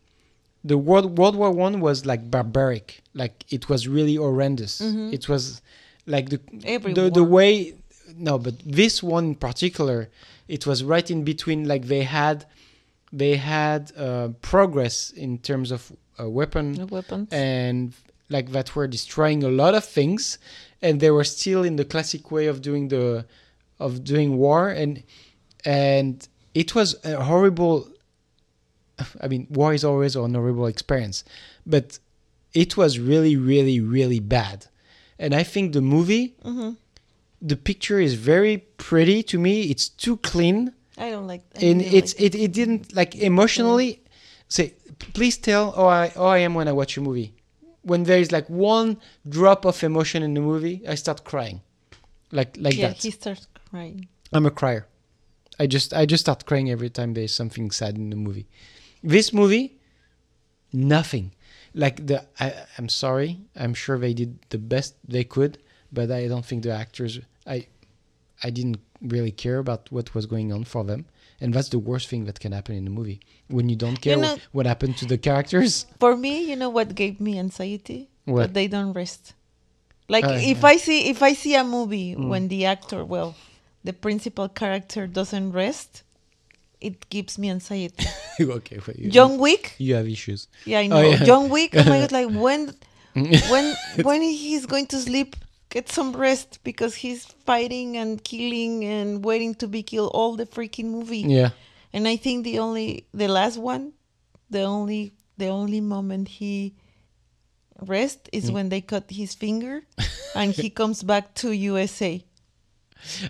the 0.64 0.76
World 0.78 1.18
World 1.18 1.36
War 1.36 1.50
One 1.50 1.80
was 1.80 2.04
like 2.06 2.30
barbaric. 2.30 3.00
Like 3.14 3.44
it 3.50 3.68
was 3.68 3.88
really 3.88 4.16
horrendous. 4.16 4.80
Mhm. 4.80 5.12
It 5.12 5.28
was 5.28 5.62
like 6.06 6.28
the 6.30 6.40
Every 6.64 6.92
the 6.92 7.10
the 7.10 7.24
way 7.24 7.74
no, 8.16 8.38
but 8.38 8.54
this 8.64 9.02
one 9.02 9.24
in 9.24 9.34
particular, 9.36 10.08
it 10.48 10.66
was 10.66 10.82
right 10.84 11.08
in 11.10 11.24
between. 11.24 11.66
Like 11.66 11.86
they 11.86 12.02
had 12.02 12.44
they 13.12 13.36
had 13.36 13.92
uh, 13.96 14.28
progress 14.42 15.10
in 15.10 15.38
terms 15.38 15.70
of 15.70 15.92
uh, 16.20 16.28
weapon 16.28 16.86
weapons. 16.88 17.28
and 17.32 17.92
like 18.28 18.50
that 18.52 18.76
were 18.76 18.86
destroying 18.86 19.42
a 19.42 19.48
lot 19.48 19.74
of 19.74 19.84
things 19.84 20.38
and 20.82 21.00
they 21.00 21.10
were 21.10 21.24
still 21.24 21.64
in 21.64 21.74
the 21.76 21.84
classic 21.84 22.30
way 22.30 22.46
of 22.46 22.60
doing 22.62 22.86
the 22.88 23.24
of 23.80 24.04
doing 24.04 24.36
war 24.36 24.68
and 24.68 25.02
and 25.64 26.28
it 26.54 26.74
was 26.74 26.94
a 27.04 27.16
horrible 27.24 27.88
i 29.20 29.28
mean 29.28 29.46
war 29.50 29.72
is 29.74 29.84
always 29.84 30.16
an 30.16 30.34
horrible 30.34 30.66
experience 30.66 31.24
but 31.66 31.98
it 32.54 32.76
was 32.76 32.98
really 32.98 33.36
really 33.36 33.78
really 33.80 34.20
bad 34.20 34.66
and 35.18 35.34
i 35.34 35.42
think 35.42 35.72
the 35.72 35.80
movie 35.80 36.34
Mhm. 36.44 36.76
the 37.52 37.56
picture 37.56 37.98
is 38.00 38.14
very 38.14 38.58
pretty 38.76 39.22
to 39.22 39.38
me 39.38 39.54
it's 39.72 39.88
too 39.88 40.16
clean 40.18 40.72
I 40.98 41.08
don't 41.10 41.26
like. 41.26 41.42
I 41.56 41.64
and 41.64 41.80
it's 41.80 42.12
like 42.14 42.22
it, 42.26 42.34
it 42.34 42.52
didn't 42.52 42.94
like 42.94 43.16
emotionally 43.16 44.02
say 44.48 44.74
please 45.14 45.38
tell 45.38 45.70
how 45.72 45.86
I 45.88 46.08
how 46.08 46.26
I 46.26 46.38
am 46.46 46.52
when 46.54 46.68
I 46.68 46.72
watch 46.72 46.98
a 46.98 47.00
movie. 47.00 47.32
When 47.82 48.04
there 48.04 48.18
is 48.20 48.30
like 48.30 48.46
one 48.50 48.98
drop 49.26 49.64
of 49.64 49.82
emotion 49.82 50.22
in 50.22 50.34
the 50.34 50.42
movie, 50.42 50.82
I 50.86 50.96
start 50.96 51.24
crying. 51.24 51.62
Like 52.32 52.50
like 52.58 52.76
yeah, 52.76 52.88
that. 52.88 53.02
he 53.02 53.10
starts 53.12 53.46
crying. 53.70 54.08
I'm 54.34 54.44
a 54.44 54.50
crier. 54.50 54.84
I 55.58 55.66
just 55.66 55.94
I 55.94 56.04
just 56.04 56.22
start 56.26 56.44
crying 56.44 56.68
every 56.70 56.90
time 56.90 57.14
there's 57.14 57.34
something 57.34 57.70
sad 57.70 57.96
in 57.96 58.10
the 58.10 58.16
movie. 58.16 58.46
This 59.02 59.32
movie, 59.32 59.78
nothing. 60.72 61.32
Like 61.74 62.06
the 62.06 62.24
I 62.38 62.54
I'm 62.78 62.88
sorry. 62.88 63.38
I'm 63.56 63.74
sure 63.74 63.98
they 63.98 64.12
did 64.14 64.38
the 64.50 64.58
best 64.58 64.94
they 65.06 65.24
could, 65.24 65.58
but 65.92 66.10
I 66.10 66.26
don't 66.28 66.44
think 66.44 66.62
the 66.64 66.72
actors 66.72 67.20
I 67.46 67.66
I 68.42 68.50
didn't 68.50 68.80
really 69.00 69.30
care 69.30 69.58
about 69.58 69.90
what 69.92 70.14
was 70.14 70.26
going 70.26 70.52
on 70.52 70.64
for 70.64 70.84
them. 70.84 71.06
And 71.42 71.54
that's 71.54 71.70
the 71.70 71.78
worst 71.78 72.08
thing 72.08 72.26
that 72.26 72.38
can 72.38 72.52
happen 72.52 72.74
in 72.74 72.86
a 72.86 72.90
movie. 72.90 73.20
When 73.48 73.68
you 73.70 73.76
don't 73.76 73.98
care 74.00 74.16
know- 74.18 74.36
what 74.52 74.66
happened 74.66 74.98
to 74.98 75.06
the 75.06 75.16
characters. 75.16 75.86
For 75.98 76.14
me, 76.16 76.50
you 76.50 76.56
know 76.56 76.68
what 76.68 76.94
gave 76.94 77.18
me 77.20 77.38
anxiety? 77.38 78.10
What? 78.26 78.40
That 78.42 78.54
they 78.54 78.68
don't 78.68 78.92
rest. 78.92 79.32
Like 80.08 80.24
Oh, 80.24 80.34
if 80.34 80.60
yeah. 80.62 80.66
I 80.72 80.76
see 80.76 81.08
if 81.08 81.22
I 81.22 81.32
see 81.34 81.54
a 81.54 81.64
movie 81.64 82.14
Mm. 82.16 82.28
when 82.28 82.48
the 82.48 82.66
actor, 82.66 83.04
well, 83.04 83.36
the 83.84 83.92
principal 83.94 84.48
character 84.48 85.06
doesn't 85.06 85.52
rest, 85.52 86.02
it 86.80 87.08
gives 87.10 87.38
me 87.38 87.50
anxiety. 87.50 88.06
okay, 88.40 88.78
well, 88.86 88.96
you, 88.96 89.10
John 89.10 89.38
Wick, 89.38 89.74
you 89.78 89.94
have 89.94 90.08
issues. 90.08 90.48
yeah, 90.64 90.78
I 90.80 90.84
Oh, 90.86 90.88
know. 90.88 91.00
yeah. 91.10 91.24
John 91.24 91.48
Wick, 91.48 91.70
oh 91.76 91.84
my 91.84 92.00
god, 92.00 92.12
like 92.12 92.30
when 92.46 92.74
when 93.50 93.74
when 94.02 94.22
he's 94.22 94.66
going 94.66 94.86
to 94.88 94.98
sleep, 94.98 95.36
get 95.68 95.88
some 95.88 96.12
rest 96.16 96.58
because 96.64 96.94
he's 96.96 97.24
fighting 97.46 97.96
and 97.96 98.22
killing 98.24 98.84
and 98.84 99.24
waiting 99.24 99.54
to 99.56 99.66
be 99.68 99.82
killed 99.82 100.10
all 100.14 100.36
the 100.36 100.46
freaking 100.46 100.86
movie. 100.86 101.24
yeah. 101.26 101.50
And 101.92 102.06
I 102.06 102.16
think 102.16 102.44
the 102.44 102.58
only 102.60 103.04
the 103.12 103.26
last 103.28 103.58
one, 103.58 103.92
the 104.48 104.62
only 104.62 105.12
the 105.38 105.48
only 105.48 105.80
moment 105.80 106.28
he 106.28 106.74
rest 107.86 108.28
is 108.32 108.50
Mm. 108.50 108.54
when 108.54 108.68
they 108.68 108.80
cut 108.80 109.10
his 109.10 109.34
finger 109.34 109.82
and 110.34 110.52
he 110.52 110.70
comes 110.70 111.02
back 111.02 111.34
to 111.34 111.50
USA. 111.52 112.22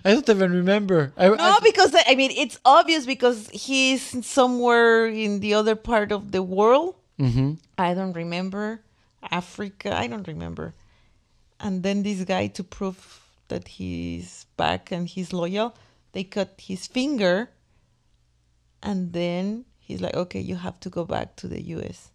I 0.05 0.13
don't 0.13 0.29
even 0.29 0.51
remember. 0.51 1.13
I, 1.17 1.29
No, 1.29 1.35
I, 1.39 1.59
because 1.63 1.93
I 2.07 2.15
mean 2.15 2.31
it's 2.31 2.59
obvious 2.65 3.05
because 3.05 3.49
he's 3.53 4.25
somewhere 4.25 5.07
in 5.07 5.39
the 5.39 5.53
other 5.55 5.75
part 5.75 6.11
of 6.11 6.31
the 6.31 6.43
world. 6.43 6.95
Mhm. 7.19 7.57
I 7.77 7.93
don't 7.93 8.13
remember 8.13 8.81
Africa. 9.29 9.95
I 9.95 10.07
don't 10.07 10.27
remember. 10.27 10.73
And 11.59 11.83
then 11.83 12.03
this 12.03 12.23
guy 12.23 12.47
to 12.57 12.63
prove 12.63 13.21
that 13.49 13.67
he's 13.77 14.45
back 14.57 14.91
and 14.91 15.07
he's 15.07 15.31
loyal, 15.33 15.75
they 16.13 16.23
cut 16.23 16.55
his 16.57 16.87
finger 16.87 17.49
and 18.81 19.13
then 19.13 19.65
he's 19.79 20.01
like, 20.01 20.15
"Okay, 20.15 20.39
you 20.39 20.55
have 20.55 20.79
to 20.81 20.89
go 20.89 21.05
back 21.05 21.35
to 21.37 21.47
the 21.47 21.61
US." 21.75 22.11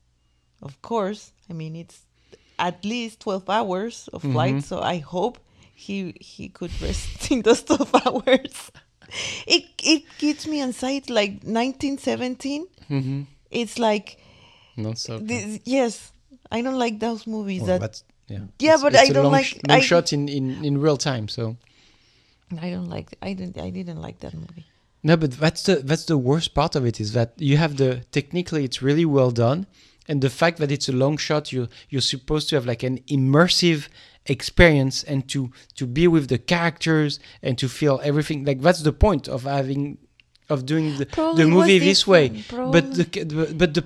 Of 0.63 0.81
course, 0.83 1.33
I 1.49 1.53
mean 1.53 1.77
it's 1.77 2.03
at 2.59 2.85
least 2.85 3.21
12 3.21 3.49
hours 3.51 4.09
of 4.13 4.23
flight, 4.23 4.65
so 4.65 4.81
I 4.81 4.99
hope 4.99 5.39
he 5.77 6.15
he 6.21 6.49
could 6.49 6.73
rest 6.83 7.31
in 7.35 7.43
those 7.43 7.63
12 7.63 7.95
hours. 8.07 8.71
It 9.47 9.65
it 9.83 10.03
gives 10.19 10.47
me 10.47 10.63
anxiety 10.63 11.13
like 11.13 11.33
1917. 11.45 12.67
Mhm. 12.91 13.27
It's 13.51 13.79
like 13.79 14.19
Not 14.77 14.99
so. 14.99 15.19
this, 15.19 15.61
yes, 15.65 16.13
I 16.51 16.63
don't 16.63 16.79
like 16.79 16.99
those 16.99 17.27
movies 17.27 17.63
Well, 17.63 17.79
that 17.79 18.03
yeah. 18.29 18.39
Yeah, 18.59 18.75
It's- 18.75 18.83
but 18.83 18.93
it's 18.95 19.11
I 19.11 19.13
don't 19.13 19.25
long 19.25 19.33
like- 19.39 19.61
long 19.69 19.79
I- 19.79 19.87
shot 19.91 20.13
in, 20.13 20.29
in 20.29 20.65
in 20.65 20.81
real 20.81 20.97
time. 20.97 21.29
So 21.29 21.57
I 22.67 22.71
don't 22.71 22.89
like. 22.97 23.09
I 23.23 23.35
didn't. 23.35 23.59
I 23.59 23.71
didn't 23.71 24.01
like 24.07 24.19
that 24.21 24.35
movie. 24.35 24.65
no, 25.03 25.17
but 25.17 25.31
that's 25.45 25.63
the 25.69 25.77
that's 25.89 26.05
the 26.07 26.19
worst 26.19 26.55
part 26.55 26.75
of 26.77 26.85
it 26.85 27.01
is 27.01 27.13
that 27.13 27.29
you 27.39 27.57
have 27.59 27.77
the 27.77 27.91
technically 28.19 28.63
it's 28.65 28.81
really 28.83 29.05
well 29.05 29.31
done, 29.31 29.67
and 30.09 30.21
the 30.21 30.31
fact 30.31 30.59
that 30.59 30.71
it's 30.71 30.89
a 30.89 30.93
long 31.05 31.17
shot, 31.19 31.53
you 31.53 31.69
you're 31.91 32.09
supposed 32.15 32.49
to 32.49 32.57
have 32.57 32.67
like 32.67 32.83
an 32.87 32.99
immersive 33.09 33.89
experience 34.29 35.03
and 35.05 35.29
to 35.29 35.51
to 35.77 35.87
be 35.87 36.07
with 36.09 36.29
the 36.29 36.39
characters 36.39 37.19
and 37.43 37.57
to 37.59 37.69
feel 37.69 38.01
everything. 38.03 38.45
Like 38.45 38.61
that's 38.61 38.83
the 38.83 38.93
point 38.93 39.29
of 39.29 39.43
having 39.45 39.99
of 40.49 40.65
doing 40.65 40.97
the, 40.99 41.07
Probably 41.07 41.45
the 41.45 41.51
movie 41.51 41.79
this 41.79 42.07
way. 42.07 42.29
different, 42.29 42.73
But 42.73 42.95
the 42.95 43.55
but 43.57 43.75
the 43.75 43.85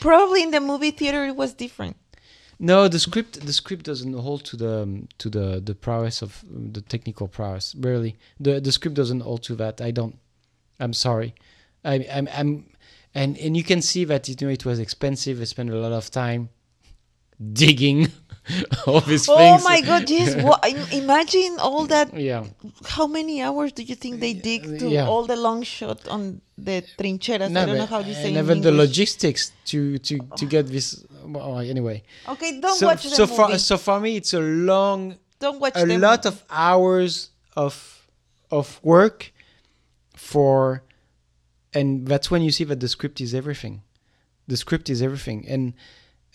Probably 0.00 0.42
in 0.42 0.50
the 0.50 0.60
movie 0.60 0.90
theater 0.90 1.24
it 1.26 1.36
was 1.36 1.52
different. 1.54 1.96
No, 2.58 2.88
the 2.88 2.98
script 2.98 3.44
the 3.46 3.52
script 3.52 3.84
doesn't 3.84 4.12
hold 4.14 4.44
to 4.46 4.56
the 4.56 4.82
um, 4.82 5.08
to 5.18 5.28
the 5.30 5.60
the 5.64 5.74
prowess 5.74 6.22
of 6.22 6.42
um, 6.50 6.72
the 6.72 6.80
technical 6.80 7.28
prowess. 7.28 7.74
Barely, 7.74 8.16
the 8.40 8.60
the 8.60 8.72
script 8.72 8.96
doesn't 8.96 9.20
hold 9.20 9.42
to 9.44 9.54
that. 9.56 9.80
I 9.80 9.90
don't. 9.92 10.16
I'm 10.80 10.92
sorry. 10.92 11.34
I, 11.84 12.06
I'm 12.12 12.28
I'm 12.32 12.66
and 13.14 13.38
and 13.38 13.56
you 13.56 13.62
can 13.62 13.80
see 13.82 14.04
that 14.04 14.28
you 14.28 14.34
know 14.40 14.48
it 14.48 14.64
was 14.64 14.78
expensive. 14.80 15.40
i 15.40 15.44
spent 15.44 15.70
a 15.70 15.76
lot 15.76 15.92
of 15.92 16.10
time 16.10 16.48
digging 17.52 18.08
all 18.86 19.00
these 19.00 19.28
Oh 19.28 19.36
things. 19.36 19.64
my 19.64 19.80
god! 19.80 20.08
Yes. 20.10 20.34
What, 20.46 20.64
imagine 20.92 21.56
all 21.60 21.86
that. 21.86 22.08
Yeah, 22.18 22.44
How 22.96 23.06
many 23.06 23.42
hours 23.42 23.72
do 23.72 23.82
you 23.82 23.94
think 23.94 24.20
they 24.20 24.32
dig 24.34 24.62
to 24.80 24.88
Yeah. 24.88 25.06
all 25.08 25.24
the 25.26 25.36
long 25.36 25.62
shot 25.62 26.06
on 26.08 26.40
the 26.56 26.82
trincheras? 26.98 27.50
no, 27.50 27.62
I 27.62 27.66
don't 27.66 27.78
know 27.78 27.86
how 27.86 28.00
you 28.00 28.14
say. 28.14 28.28
and 28.28 28.36
even 28.36 28.60
the 28.62 28.72
logistics 28.72 29.52
to 29.70 29.98
to 29.98 30.14
to 30.38 30.44
get 30.46 30.66
this. 30.68 31.04
Well, 31.24 31.58
anyway, 31.58 32.02
Okay, 32.34 32.50
don't 32.60 32.78
so 32.78 32.86
watch 32.86 33.02
the 33.04 33.10
so 33.10 33.24
movie. 33.26 33.36
far 33.36 33.58
so 33.58 33.76
for 33.76 34.00
me 34.00 34.16
it's 34.16 34.32
a 34.32 34.40
long 34.40 35.16
don't 35.40 35.60
watch 35.60 35.74
a 35.76 35.84
lot 35.98 36.24
movie. 36.24 36.28
of 36.36 36.44
hours 36.50 37.30
of 37.54 37.74
of 38.50 38.80
work 38.82 39.32
for 40.16 40.82
and 41.74 42.06
that's 42.08 42.30
when 42.30 42.42
you 42.42 42.50
see 42.50 42.64
that 42.64 42.80
the 42.80 42.88
script 42.88 43.20
is 43.20 43.34
everything 43.34 43.82
the 44.46 44.56
script 44.56 44.88
is 44.88 45.02
everything 45.02 45.44
and 45.48 45.74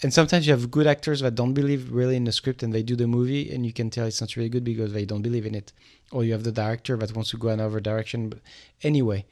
and 0.01 0.13
sometimes 0.13 0.47
you 0.47 0.53
have 0.53 0.71
good 0.71 0.87
actors 0.87 1.21
that 1.21 1.35
don't 1.35 1.53
believe 1.53 1.91
really 1.91 2.15
in 2.15 2.23
the 2.23 2.31
script 2.31 2.63
and 2.63 2.73
they 2.73 2.83
do 2.83 2.95
the 2.95 3.07
movie 3.07 3.51
and 3.53 3.65
you 3.65 3.71
can 3.71 3.89
tell 3.89 4.05
it's 4.05 4.21
not 4.21 4.35
really 4.35 4.49
good 4.49 4.63
because 4.63 4.91
they 4.91 5.05
don't 5.05 5.21
believe 5.21 5.45
in 5.45 5.55
it. 5.55 5.71
Or 6.11 6.23
you 6.23 6.33
have 6.33 6.43
the 6.43 6.51
director 6.51 6.97
that 6.97 7.15
wants 7.15 7.31
to 7.31 7.37
go 7.37 7.49
another 7.49 7.79
direction 7.79 8.29
but 8.29 8.39
anyway 8.83 9.25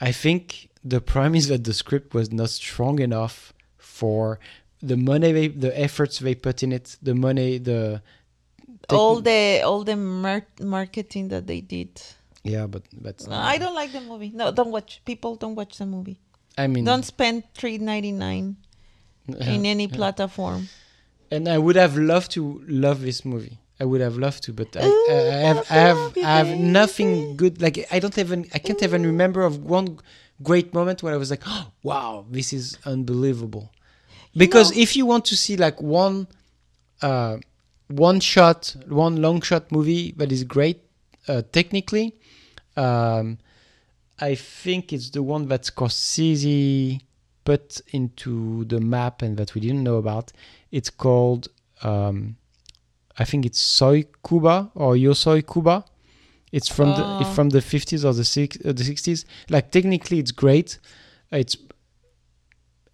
i 0.00 0.10
think 0.10 0.70
the 0.82 1.00
problem 1.00 1.34
is 1.34 1.48
that 1.48 1.64
the 1.64 1.74
script 1.74 2.14
was 2.14 2.32
not 2.32 2.50
strong 2.50 2.98
enough 2.98 3.52
for 3.76 4.40
the 4.82 4.96
money 4.96 5.30
they, 5.32 5.48
the 5.48 5.78
efforts 5.78 6.18
they 6.18 6.34
put 6.34 6.62
in 6.62 6.72
it 6.72 6.96
the 7.02 7.14
money 7.14 7.58
the 7.58 8.02
all 8.88 9.20
the 9.20 9.62
all 9.62 9.84
the 9.84 9.96
marketing 9.96 11.28
that 11.28 11.46
they 11.46 11.60
did. 11.60 12.02
Yeah 12.42 12.66
but 12.66 12.82
that's 13.00 13.26
no, 13.26 13.36
i 13.36 13.58
don't 13.58 13.74
like 13.74 13.92
the 13.92 14.00
movie. 14.00 14.32
No 14.34 14.50
don't 14.50 14.70
watch 14.70 15.02
people 15.04 15.36
don't 15.36 15.54
watch 15.54 15.78
the 15.78 15.86
movie. 15.86 16.18
I 16.56 16.66
mean 16.66 16.84
don't 16.84 17.04
spend 17.04 17.44
399 17.54 18.56
in 19.34 19.66
any 19.66 19.86
yeah. 19.86 19.96
platform. 19.96 20.68
And 21.30 21.48
I 21.48 21.58
would 21.58 21.76
have 21.76 21.96
loved 21.96 22.32
to 22.32 22.62
love 22.66 23.02
this 23.02 23.24
movie. 23.24 23.58
I 23.78 23.84
would 23.84 24.00
have 24.00 24.18
loved 24.18 24.42
to, 24.44 24.52
but 24.52 24.76
I, 24.76 24.84
Ooh, 24.84 25.06
I, 25.08 25.14
I 25.14 25.40
have 25.48 25.70
I 25.70 25.74
have 25.74 26.18
I 26.18 26.36
have 26.44 26.58
nothing 26.58 27.36
good. 27.36 27.62
Like 27.62 27.86
I 27.90 27.98
don't 27.98 28.18
even 28.18 28.46
I 28.52 28.58
can't 28.58 28.80
Ooh. 28.82 28.84
even 28.84 29.06
remember 29.06 29.42
of 29.42 29.64
one 29.64 29.98
great 30.42 30.74
moment 30.74 31.02
where 31.02 31.14
I 31.14 31.16
was 31.16 31.30
like, 31.30 31.42
oh, 31.46 31.70
wow, 31.82 32.26
this 32.30 32.52
is 32.52 32.76
unbelievable. 32.84 33.72
Because 34.36 34.74
no. 34.74 34.82
if 34.82 34.96
you 34.96 35.06
want 35.06 35.24
to 35.26 35.36
see 35.36 35.56
like 35.56 35.80
one 35.80 36.28
uh, 37.02 37.38
one 37.88 38.20
shot, 38.20 38.76
one 38.86 39.20
long 39.22 39.40
shot 39.40 39.72
movie 39.72 40.12
that 40.12 40.30
is 40.30 40.44
great 40.44 40.82
uh, 41.26 41.42
technically, 41.52 42.14
um, 42.76 43.38
I 44.20 44.34
think 44.34 44.92
it's 44.92 45.10
the 45.10 45.22
one 45.22 45.48
that 45.48 45.62
Scorsese 45.62 47.00
put 47.44 47.80
into 47.92 48.64
the 48.66 48.80
map 48.80 49.22
and 49.22 49.36
that 49.36 49.54
we 49.54 49.60
didn't 49.60 49.82
know 49.82 49.96
about. 49.96 50.32
It's 50.70 50.90
called, 50.90 51.48
um, 51.82 52.36
I 53.18 53.24
think 53.24 53.46
it's 53.46 53.58
Soy 53.58 54.04
Cuba 54.26 54.70
or 54.74 54.96
Yo 54.96 55.12
Soy 55.12 55.42
Cuba. 55.42 55.84
It's 56.52 56.68
from 56.68 56.90
the 56.90 57.04
Oh. 57.04 57.20
it's 57.20 57.34
from 57.34 57.50
the 57.50 57.60
50s 57.60 58.04
or 58.04 58.12
the 58.12 58.24
six, 58.24 58.58
uh, 58.64 58.72
the 58.72 58.82
60s. 58.84 59.24
Like 59.48 59.70
technically, 59.70 60.18
it's 60.18 60.32
great. 60.32 60.78
It's 61.30 61.56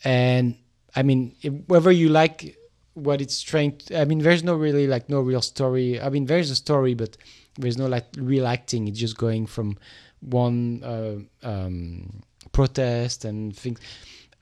and 0.04 0.56
I 0.94 1.02
mean 1.02 1.34
if, 1.42 1.52
whether 1.66 1.90
you 1.90 2.08
like 2.08 2.56
what 2.94 3.20
it's 3.20 3.42
trying. 3.42 3.76
To, 3.76 4.00
I 4.00 4.04
mean, 4.04 4.18
there's 4.20 4.42
no 4.42 4.54
really 4.54 4.86
like 4.86 5.08
no 5.08 5.20
real 5.20 5.42
story. 5.42 6.00
I 6.00 6.08
mean, 6.08 6.26
there's 6.26 6.50
a 6.50 6.54
story, 6.56 6.94
but 6.94 7.16
there's 7.58 7.76
no 7.76 7.86
like 7.86 8.06
real 8.18 8.46
acting. 8.46 8.88
It's 8.88 8.98
just 8.98 9.16
going 9.18 9.46
from 9.46 9.78
one 10.20 10.82
uh, 10.82 11.16
um, 11.46 12.22
protest 12.52 13.24
and 13.24 13.54
things. 13.54 13.80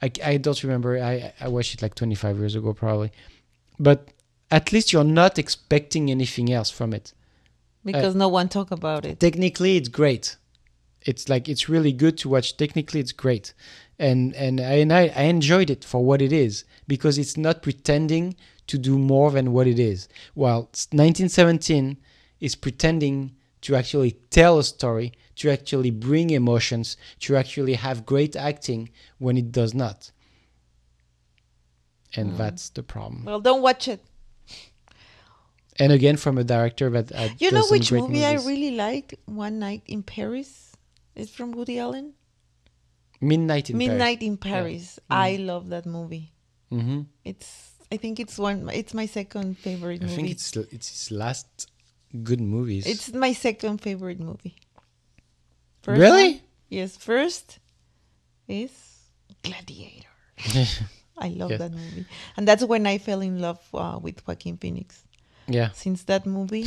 I, 0.05 0.11
I 0.33 0.37
don't 0.37 0.63
remember. 0.63 0.91
I 1.03 1.33
I 1.41 1.49
watched 1.49 1.75
it 1.75 1.83
like 1.83 1.95
25 1.95 2.39
years 2.39 2.55
ago 2.55 2.73
probably, 2.75 3.11
but 3.79 4.09
at 4.51 4.73
least 4.73 4.93
you're 4.93 5.13
not 5.23 5.39
expecting 5.39 6.11
anything 6.11 6.53
else 6.53 6.71
from 6.71 6.93
it. 6.93 7.13
Because 7.85 8.15
uh, 8.15 8.19
no 8.19 8.29
one 8.29 8.49
talk 8.49 8.71
about 8.71 9.05
it. 9.05 9.21
technically 9.21 9.77
it's 9.77 9.89
great. 9.89 10.37
It's 11.03 11.29
like 11.29 11.49
it's 11.49 11.69
really 11.69 11.93
good 11.93 12.17
to 12.19 12.29
watch. 12.29 12.57
Technically 12.57 13.01
it's 13.01 13.13
great. 13.13 13.55
And 13.99 14.35
and 14.35 14.61
I, 14.61 14.75
and 14.85 14.93
I, 14.93 15.13
I 15.17 15.23
enjoyed 15.25 15.71
it 15.71 15.85
for 15.85 16.05
what 16.05 16.21
it 16.21 16.33
is 16.33 16.65
because 16.87 17.19
it's 17.19 17.37
not 17.37 17.63
pretending 17.63 18.37
to 18.67 18.79
do 18.79 18.99
more 18.99 19.31
than 19.31 19.53
what 19.53 19.67
it 19.67 19.79
is. 19.79 20.09
While 20.35 20.63
1917 20.93 21.99
is 22.41 22.55
pretending 22.55 23.37
to 23.65 23.75
actually 23.81 24.13
tell 24.31 24.59
a 24.59 24.65
story 24.65 25.09
to 25.37 25.51
actually 25.51 25.91
bring 25.91 26.31
emotions 26.31 26.97
to 27.25 27.37
actually 27.37 27.75
have 27.75 28.07
great 28.07 28.35
acting 28.37 28.83
when 29.19 29.37
it 29.43 29.49
does 29.61 29.73
not 29.75 30.11
and 32.17 32.37
that's 32.37 32.69
the 32.71 32.83
problem 32.83 33.25
Well, 33.25 33.41
don't 33.41 33.63
watch 33.63 33.89
it. 33.89 34.01
and 35.79 35.91
again 35.93 36.17
from 36.17 36.39
a 36.39 36.45
director 36.45 36.89
that 36.91 37.11
uh, 37.13 37.29
You 37.39 37.51
know 37.51 37.67
which 37.71 37.89
great 37.91 38.03
movie 38.03 38.21
movies. 38.21 38.47
I 38.47 38.49
really 38.49 38.73
liked? 38.77 39.15
One 39.27 39.59
Night 39.59 39.83
in 39.87 40.03
Paris. 40.03 40.77
It's 41.17 41.31
from 41.31 41.53
Woody 41.53 41.79
Allen. 41.79 42.15
midnight 43.21 43.71
in 43.71 43.79
Paris. 43.79 43.89
Midnight 43.89 44.23
in 44.23 44.37
Paris. 44.37 44.99
I 45.11 45.37
love 45.37 45.69
that 45.75 45.87
movie. 45.87 46.33
hmm 46.71 47.03
It's. 47.25 47.71
I 47.93 47.97
think 47.97 48.19
it's 48.19 48.39
one. 48.39 48.69
It's 48.73 48.95
my 48.95 49.07
second 49.07 49.59
favorite 49.59 50.01
movie. 50.03 50.15
I 50.15 50.17
movie. 50.17 50.17
think 50.17 50.31
it's 50.37 50.49
it's 50.77 50.89
his 50.95 51.11
last 51.23 51.49
good 52.23 52.41
movies. 52.41 52.87
It's 52.87 53.13
my 53.13 53.33
second 53.33 53.81
favorite 53.81 54.21
movie. 54.21 54.55
Really? 55.87 56.31
one- 56.33 56.41
yes. 56.69 56.97
First 56.97 57.59
is 58.49 58.71
Gladiator. 59.43 60.09
I 61.19 61.29
love 61.29 61.51
Yes. 61.51 61.59
that 61.61 61.73
movie, 61.73 62.07
and 62.37 62.47
that's 62.49 62.65
when 62.65 62.87
I 62.87 62.99
fell 62.99 63.21
in 63.21 63.41
love 63.41 63.61
uh, 63.73 63.99
with 64.03 64.27
Joaquin 64.27 64.57
Phoenix. 64.57 65.05
yeah. 65.47 65.71
Since 65.73 66.05
that 66.05 66.27
movie, 66.27 66.67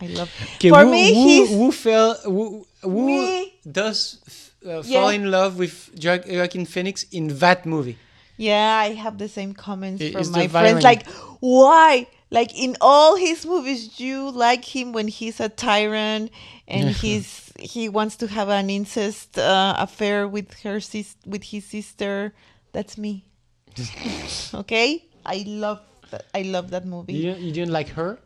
I 0.00 0.06
love. 0.06 0.30
Okay, 0.56 0.70
For 0.70 0.84
who, 0.84 0.90
me, 0.90 1.12
who, 1.14 1.22
he's 1.22 1.48
who 1.50 1.72
fell 1.72 2.14
who, 2.24 2.64
who 2.82 3.06
Me. 3.06 3.54
does 3.70 4.20
uh, 4.64 4.82
Yeah. 4.84 5.00
fall 5.00 5.08
in 5.08 5.30
love 5.30 5.58
with 5.58 5.90
Jo- 5.98 6.22
Joaquin 6.28 6.64
Phoenix 6.66 7.04
in 7.10 7.26
that 7.38 7.66
movie? 7.66 7.98
Yeah, 8.36 8.76
I 8.86 8.94
have 8.94 9.18
the 9.18 9.28
same 9.28 9.52
comments 9.52 10.00
I- 10.02 10.12
from 10.12 10.30
my 10.30 10.46
friends. 10.46 10.52
violent- 10.52 10.84
Like, 10.84 11.06
why? 11.40 12.06
Like 12.32 12.58
in 12.58 12.78
all 12.80 13.16
his 13.16 13.44
movies, 13.44 14.00
you 14.00 14.30
like 14.30 14.64
him 14.64 14.92
when 14.92 15.06
he's 15.06 15.38
a 15.38 15.50
tyrant 15.50 16.30
and 16.66 16.88
he's 16.88 17.52
he 17.60 17.90
wants 17.90 18.16
to 18.16 18.26
have 18.26 18.48
an 18.48 18.70
incest 18.70 19.38
uh, 19.38 19.74
affair 19.76 20.26
with 20.26 20.48
her 20.62 20.80
sis 20.80 21.14
with 21.26 21.44
his 21.44 21.66
sister. 21.66 22.32
That's 22.72 22.96
me. 22.96 23.26
okay, 24.54 25.04
I 25.26 25.44
love 25.46 25.80
that. 26.10 26.24
I 26.34 26.40
love 26.40 26.70
that 26.70 26.86
movie. 26.86 27.12
You 27.12 27.22
didn't, 27.22 27.42
you 27.42 27.52
didn't 27.52 27.72
like 27.72 27.90
her? 27.90 28.18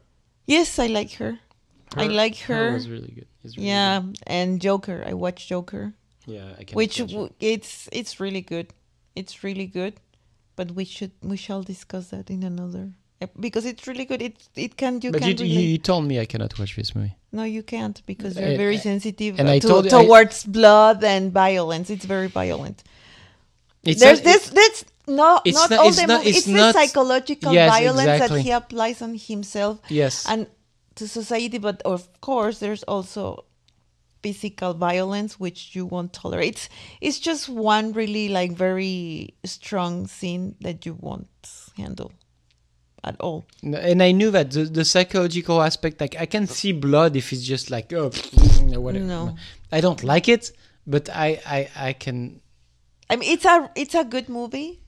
Yes, 0.47 0.79
I 0.79 0.87
like 0.87 1.15
her. 1.15 1.41
I 1.97 2.07
like 2.07 2.39
her. 2.47 2.75
was 2.75 2.89
really 2.89 3.11
good. 3.11 3.27
It's 3.43 3.57
really 3.57 3.69
yeah, 3.71 4.03
and 4.25 4.61
Joker. 4.61 5.03
I 5.05 5.15
watched 5.15 5.49
Joker. 5.49 5.95
Yeah, 6.27 6.55
I 6.57 6.63
can. 6.63 6.77
which 6.77 6.99
w- 6.99 7.31
it's 7.41 7.89
it's 7.91 8.21
really 8.21 8.43
good. 8.43 8.69
It's 9.17 9.43
really 9.43 9.67
good, 9.67 9.95
but 10.55 10.71
we 10.79 10.85
should 10.85 11.11
we 11.23 11.37
shall 11.37 11.65
discuss 11.65 12.11
that 12.11 12.31
in 12.31 12.45
another 12.45 12.93
because 13.41 13.65
it's 13.65 13.87
really 13.87 14.05
good. 14.05 14.21
It 14.23 14.37
it 14.57 14.77
can 14.77 15.01
you 15.03 15.11
but 15.13 15.23
can 15.23 15.37
you, 15.39 15.45
you, 15.47 15.79
told 15.79 16.05
me 16.07 16.21
I 16.21 16.27
cannot 16.27 16.59
watch 16.59 16.77
this 16.77 16.95
movie. 16.95 17.15
no, 17.33 17.45
you 17.45 17.63
can't 17.63 18.03
because 18.07 18.37
you're 18.39 18.57
very 18.57 18.77
uh, 18.77 18.81
sensitive 18.91 19.39
and 19.39 19.49
uh, 19.49 19.53
I 19.53 19.59
told 19.59 19.85
you- 19.85 19.97
I- 19.99 20.05
towards 20.05 20.45
blood 20.45 21.03
and 21.05 21.33
violence. 21.33 21.89
It's 21.91 22.05
very 22.05 22.29
violent. 22.29 22.83
It's 23.85 24.01
There's 24.01 24.19
not- 24.25 24.25
this. 24.33 24.51
That's 24.51 24.85
no, 25.09 25.41
It's 25.45 25.57
not, 25.57 25.71
not- 25.71 25.79
all 25.81 25.89
it's 25.89 26.01
the 26.01 26.07
not- 26.07 26.19
movie. 26.19 26.31
it's 26.31 26.39
It's, 26.39 26.47
not- 26.49 26.75
the 26.75 26.79
psychological 26.81 27.53
Yes, 27.53 27.71
violence 27.71 28.09
exactly. 28.09 28.39
that 28.39 28.43
he 28.45 28.51
applies 28.51 29.01
on 29.03 29.15
himself 29.17 29.79
Yes. 29.89 30.27
and 30.29 30.47
to 30.97 31.07
society. 31.07 31.59
But 31.59 31.81
of 31.83 32.01
course, 32.21 32.59
there's 32.59 32.83
also 32.95 33.45
physical 34.23 34.75
violence 34.75 35.39
which 35.39 35.77
you 35.77 35.87
won't 35.87 36.13
tolerate. 36.13 36.49
It's, 36.49 36.69
it's 37.01 37.19
just 37.21 37.49
one 37.49 37.93
really 37.93 38.29
like 38.29 38.53
very 38.53 39.35
strong 39.45 40.07
scene 40.09 40.57
that 40.61 40.85
you 40.85 40.95
won't 41.01 41.29
handle 41.77 42.11
at 43.07 43.21
all. 43.21 43.47
and 43.63 44.03
I 44.03 44.11
knew 44.13 44.31
that 44.33 44.51
the, 44.51 44.65
the 44.65 44.85
psychological 44.85 45.63
aspect, 45.63 46.01
like 46.01 46.17
I 46.19 46.27
can 46.27 46.47
see 46.47 46.73
blood 46.73 47.17
if 47.17 47.33
it's 47.33 47.45
just 47.45 47.71
like 47.71 47.93
oh 47.93 48.11
whatever. 48.81 49.05
No. 49.05 49.37
I 49.73 49.81
don't 49.81 50.03
like 50.03 50.29
it, 50.29 50.53
but 50.87 51.09
I 51.11 51.41
I 51.47 51.89
I 51.89 51.93
can. 51.93 52.41
I 53.09 53.17
mean, 53.17 53.31
it's 53.31 53.45
a 53.45 53.71
it's 53.75 53.95
a 53.95 54.05
good 54.05 54.29
movie. 54.29 54.81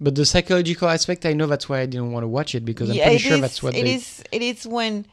But 0.00 0.16
the 0.16 0.26
psychological 0.26 0.88
aspect, 0.88 1.24
I 1.24 1.32
know 1.32 1.46
that's 1.46 1.68
why 1.68 1.80
I 1.80 1.86
didn't 1.86 2.10
want 2.10 2.24
to 2.24 2.28
watch 2.28 2.54
it 2.56 2.64
because 2.64 2.90
I'm 2.90 2.96
Yeah, 2.96 3.04
pretty 3.04 3.18
sure 3.18 3.34
is- 3.34 3.40
that's 3.40 3.62
what 3.62 3.76
it 3.76 3.84
they. 3.84 3.94
is. 3.94 4.22
It 4.32 4.42
is 4.42 4.66
when 4.66 5.06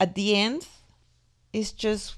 at 0.00 0.14
the 0.14 0.36
end, 0.36 0.66
it's 1.52 1.72
just 1.72 2.14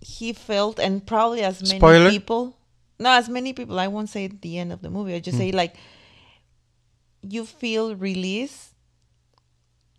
he 0.00 0.32
felt, 0.32 0.78
and 0.78 1.04
probably 1.04 1.42
as 1.42 1.62
many 1.62 1.78
Spoiler? 1.78 2.10
people, 2.10 2.56
no, 2.98 3.10
as 3.10 3.28
many 3.28 3.52
people. 3.52 3.78
I 3.78 3.88
won't 3.88 4.08
say 4.08 4.26
at 4.26 4.40
the 4.40 4.58
end 4.58 4.72
of 4.72 4.80
the 4.82 4.90
movie. 4.90 5.14
I 5.14 5.20
just 5.20 5.36
hmm. 5.36 5.44
say 5.44 5.52
like 5.52 5.74
you 7.32 7.44
feel 7.46 7.94
release, 7.96 8.74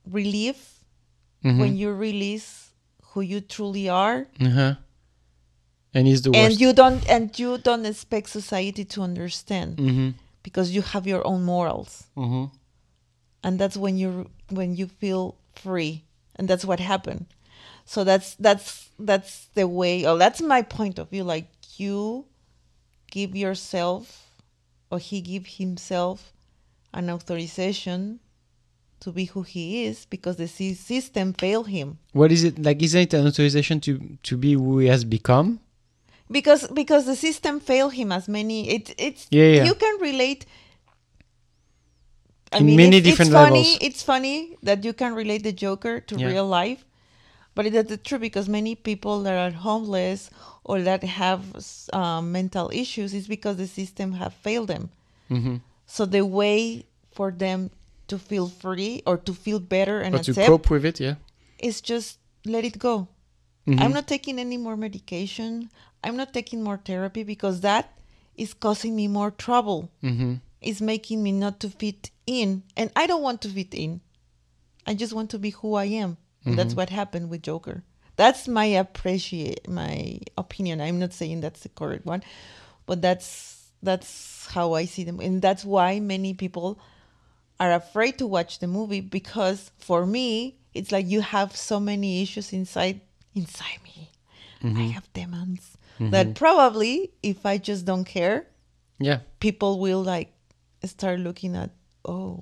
relief 0.06 0.84
Mhm. 1.44 1.60
when 1.60 1.78
you 1.78 1.92
release 1.92 2.72
who 3.12 3.22
you 3.22 3.42
truly 3.42 3.90
are, 3.90 4.28
Uh-huh. 4.40 4.76
And 5.94 6.06
he's 6.08 6.22
the 6.22 6.32
worst. 6.32 6.40
and 6.52 6.60
you 6.62 6.74
don't 6.74 7.08
and 7.10 7.38
you 7.40 7.58
don't 7.58 7.86
expect 7.86 8.30
society 8.30 8.86
to 8.86 9.02
understand 9.02 9.78
Mm-hmm. 9.78 10.10
because 10.44 10.72
you 10.72 10.82
have 10.82 11.08
your 11.08 11.26
own 11.26 11.44
morals. 11.44 12.06
Mm-hmm. 12.16 12.46
and 13.44 13.60
that's 13.60 13.78
when 13.78 13.98
you 13.98 14.30
when 14.50 14.76
you 14.76 14.88
feel 14.88 15.36
free 15.56 16.04
and 16.36 16.48
that's 16.50 16.66
what 16.66 16.80
happened 16.80 17.26
so 17.86 18.04
that's 18.04 18.36
that's 18.36 18.90
that's 19.00 19.48
the 19.54 19.68
way 19.68 20.06
oh 20.06 20.18
that's 20.18 20.42
my 20.42 20.62
point 20.62 20.98
of 21.00 21.10
view 21.10 21.24
like 21.24 21.48
you 21.78 22.26
give 23.12 23.36
yourself 23.36 24.04
or 24.92 24.98
he 25.00 25.22
give 25.22 25.46
himself 25.62 26.34
an 27.00 27.10
authorization 27.18 28.00
to 29.04 29.12
be 29.18 29.26
who 29.34 29.42
he 29.54 29.66
is 29.90 29.98
because 30.16 30.36
the 30.44 30.48
system 30.92 31.28
failed 31.44 31.68
him 31.78 31.88
What 32.20 32.32
is 32.32 32.42
it 32.50 32.56
like? 32.68 32.80
Isn't 32.88 33.02
it 33.08 33.14
an 33.20 33.26
authorization 33.32 33.78
to 33.86 33.92
to 34.30 34.34
be 34.38 34.52
who 34.60 34.74
he 34.84 34.88
has 34.94 35.04
become? 35.18 35.50
because 36.38 36.62
because 36.82 37.04
the 37.12 37.16
system 37.28 37.54
failed 37.70 37.94
him 38.00 38.10
as 38.12 38.26
many 38.28 38.58
it 38.76 38.84
it's 39.08 39.24
Yeah, 39.38 39.50
yeah. 39.58 39.66
you 39.70 39.76
can 39.84 39.96
relate 40.10 40.42
I 42.52 42.60
In 42.60 42.66
mean, 42.68 42.78
many 42.84 42.98
it's, 42.98 43.06
different 43.08 43.32
it's 43.32 43.40
funny. 43.44 43.54
levels. 43.72 43.78
It's 43.88 44.04
funny 44.04 44.38
that 44.64 44.80
you 44.88 44.94
can 45.02 45.12
relate 45.22 45.44
the 45.44 45.52
Joker 45.66 46.00
to 46.10 46.14
Yeah. 46.16 46.28
real 46.32 46.48
life, 46.48 46.82
but 47.56 47.66
it 47.66 47.74
is 47.76 47.86
truth 48.08 48.22
because 48.22 48.48
many 48.60 48.74
people 48.90 49.16
that 49.26 49.36
are 49.46 49.56
homeless 49.70 50.30
or 50.64 50.82
that 50.90 51.04
have 51.04 51.42
um, 51.94 52.32
mental 52.32 52.68
issues 52.74 53.14
is 53.14 53.28
because 53.28 53.56
the 53.58 53.68
system 53.68 54.14
have 54.22 54.34
failed 54.46 54.70
them. 54.74 54.90
Mm-hmm. 55.30 55.56
So 55.88 56.06
the 56.06 56.22
way 56.26 56.86
for 57.12 57.32
them 57.32 57.72
to 58.08 58.20
feel 58.20 58.48
free 58.48 59.02
or 59.06 59.18
to 59.18 59.34
feel 59.34 59.60
better 59.60 60.00
and 60.02 60.14
Or 60.16 60.20
to 60.20 60.34
cope 60.34 60.70
with 60.70 60.86
it, 60.86 61.00
yeah. 61.00 61.16
is 61.60 61.82
just 61.82 62.20
let 62.46 62.64
it 62.64 62.78
go. 62.78 63.08
Mhm. 63.66 63.82
I'm 63.82 63.92
not 63.92 64.08
taking 64.08 64.40
any 64.40 64.58
more 64.58 64.78
medication. 64.78 65.70
I'm 66.04 66.16
not 66.16 66.32
taking 66.34 66.62
more 66.64 66.78
therapy 66.78 67.24
because 67.24 67.62
that 67.62 67.98
is 68.36 68.54
causing 68.54 68.96
me 68.96 69.08
more 69.08 69.32
trouble. 69.32 69.90
Mm-hmm. 70.04 70.36
It's 70.62 70.80
making 70.80 71.22
me 71.24 71.32
not 71.32 71.60
to 71.62 71.70
fit 71.70 72.12
in, 72.26 72.64
and 72.78 72.92
I 72.96 73.08
don't 73.08 73.22
want 73.24 73.42
to 73.42 73.50
fit 73.50 73.74
in. 73.74 74.02
I 74.86 74.94
just 74.94 75.12
want 75.14 75.30
to 75.32 75.40
be 75.40 75.50
who 75.50 75.74
I 75.76 75.86
am. 75.86 76.18
And 76.46 76.58
That's 76.58 76.76
what 76.76 76.90
happened 76.90 77.30
with 77.30 77.42
Joker. 77.42 77.84
That's 78.16 78.48
my 78.48 78.66
appreciate 78.66 79.68
my 79.68 80.20
opinion. 80.38 80.80
I'm 80.80 80.98
not 80.98 81.12
saying 81.12 81.42
that's 81.42 81.60
the 81.62 81.70
correct 81.70 82.06
one, 82.06 82.24
but 82.86 83.02
that's 83.02 83.57
that's 83.84 84.48
how 84.48 84.74
I 84.74 84.86
see 84.86 85.04
them, 85.04 85.20
and 85.20 85.42
that's 85.42 85.64
why 85.64 86.00
many 86.00 86.34
people 86.34 86.80
are 87.60 87.74
afraid 87.74 88.18
to 88.20 88.28
watch 88.28 88.60
the 88.60 88.68
movie 88.68 89.02
because 89.02 89.72
for 89.80 90.06
me 90.06 90.56
it's 90.74 90.92
like 90.92 91.08
you 91.08 91.22
have 91.22 91.56
so 91.56 91.80
many 91.80 92.22
issues 92.22 92.54
inside 92.54 93.02
inside 93.34 93.80
me. 93.84 94.12
I 94.62 94.66
mm-hmm. 94.66 94.90
have 94.90 95.12
demons 95.14 95.78
mm-hmm. 96.00 96.12
that 96.12 96.36
probably 96.36 97.12
if 97.22 97.46
I 97.46 97.58
just 97.58 97.86
don't 97.86 98.06
care, 98.06 98.48
Yeah. 99.00 99.20
people 99.40 99.80
will 99.80 100.02
like 100.02 100.34
start 100.84 101.20
looking 101.20 101.56
at 101.56 101.72
oh 102.06 102.42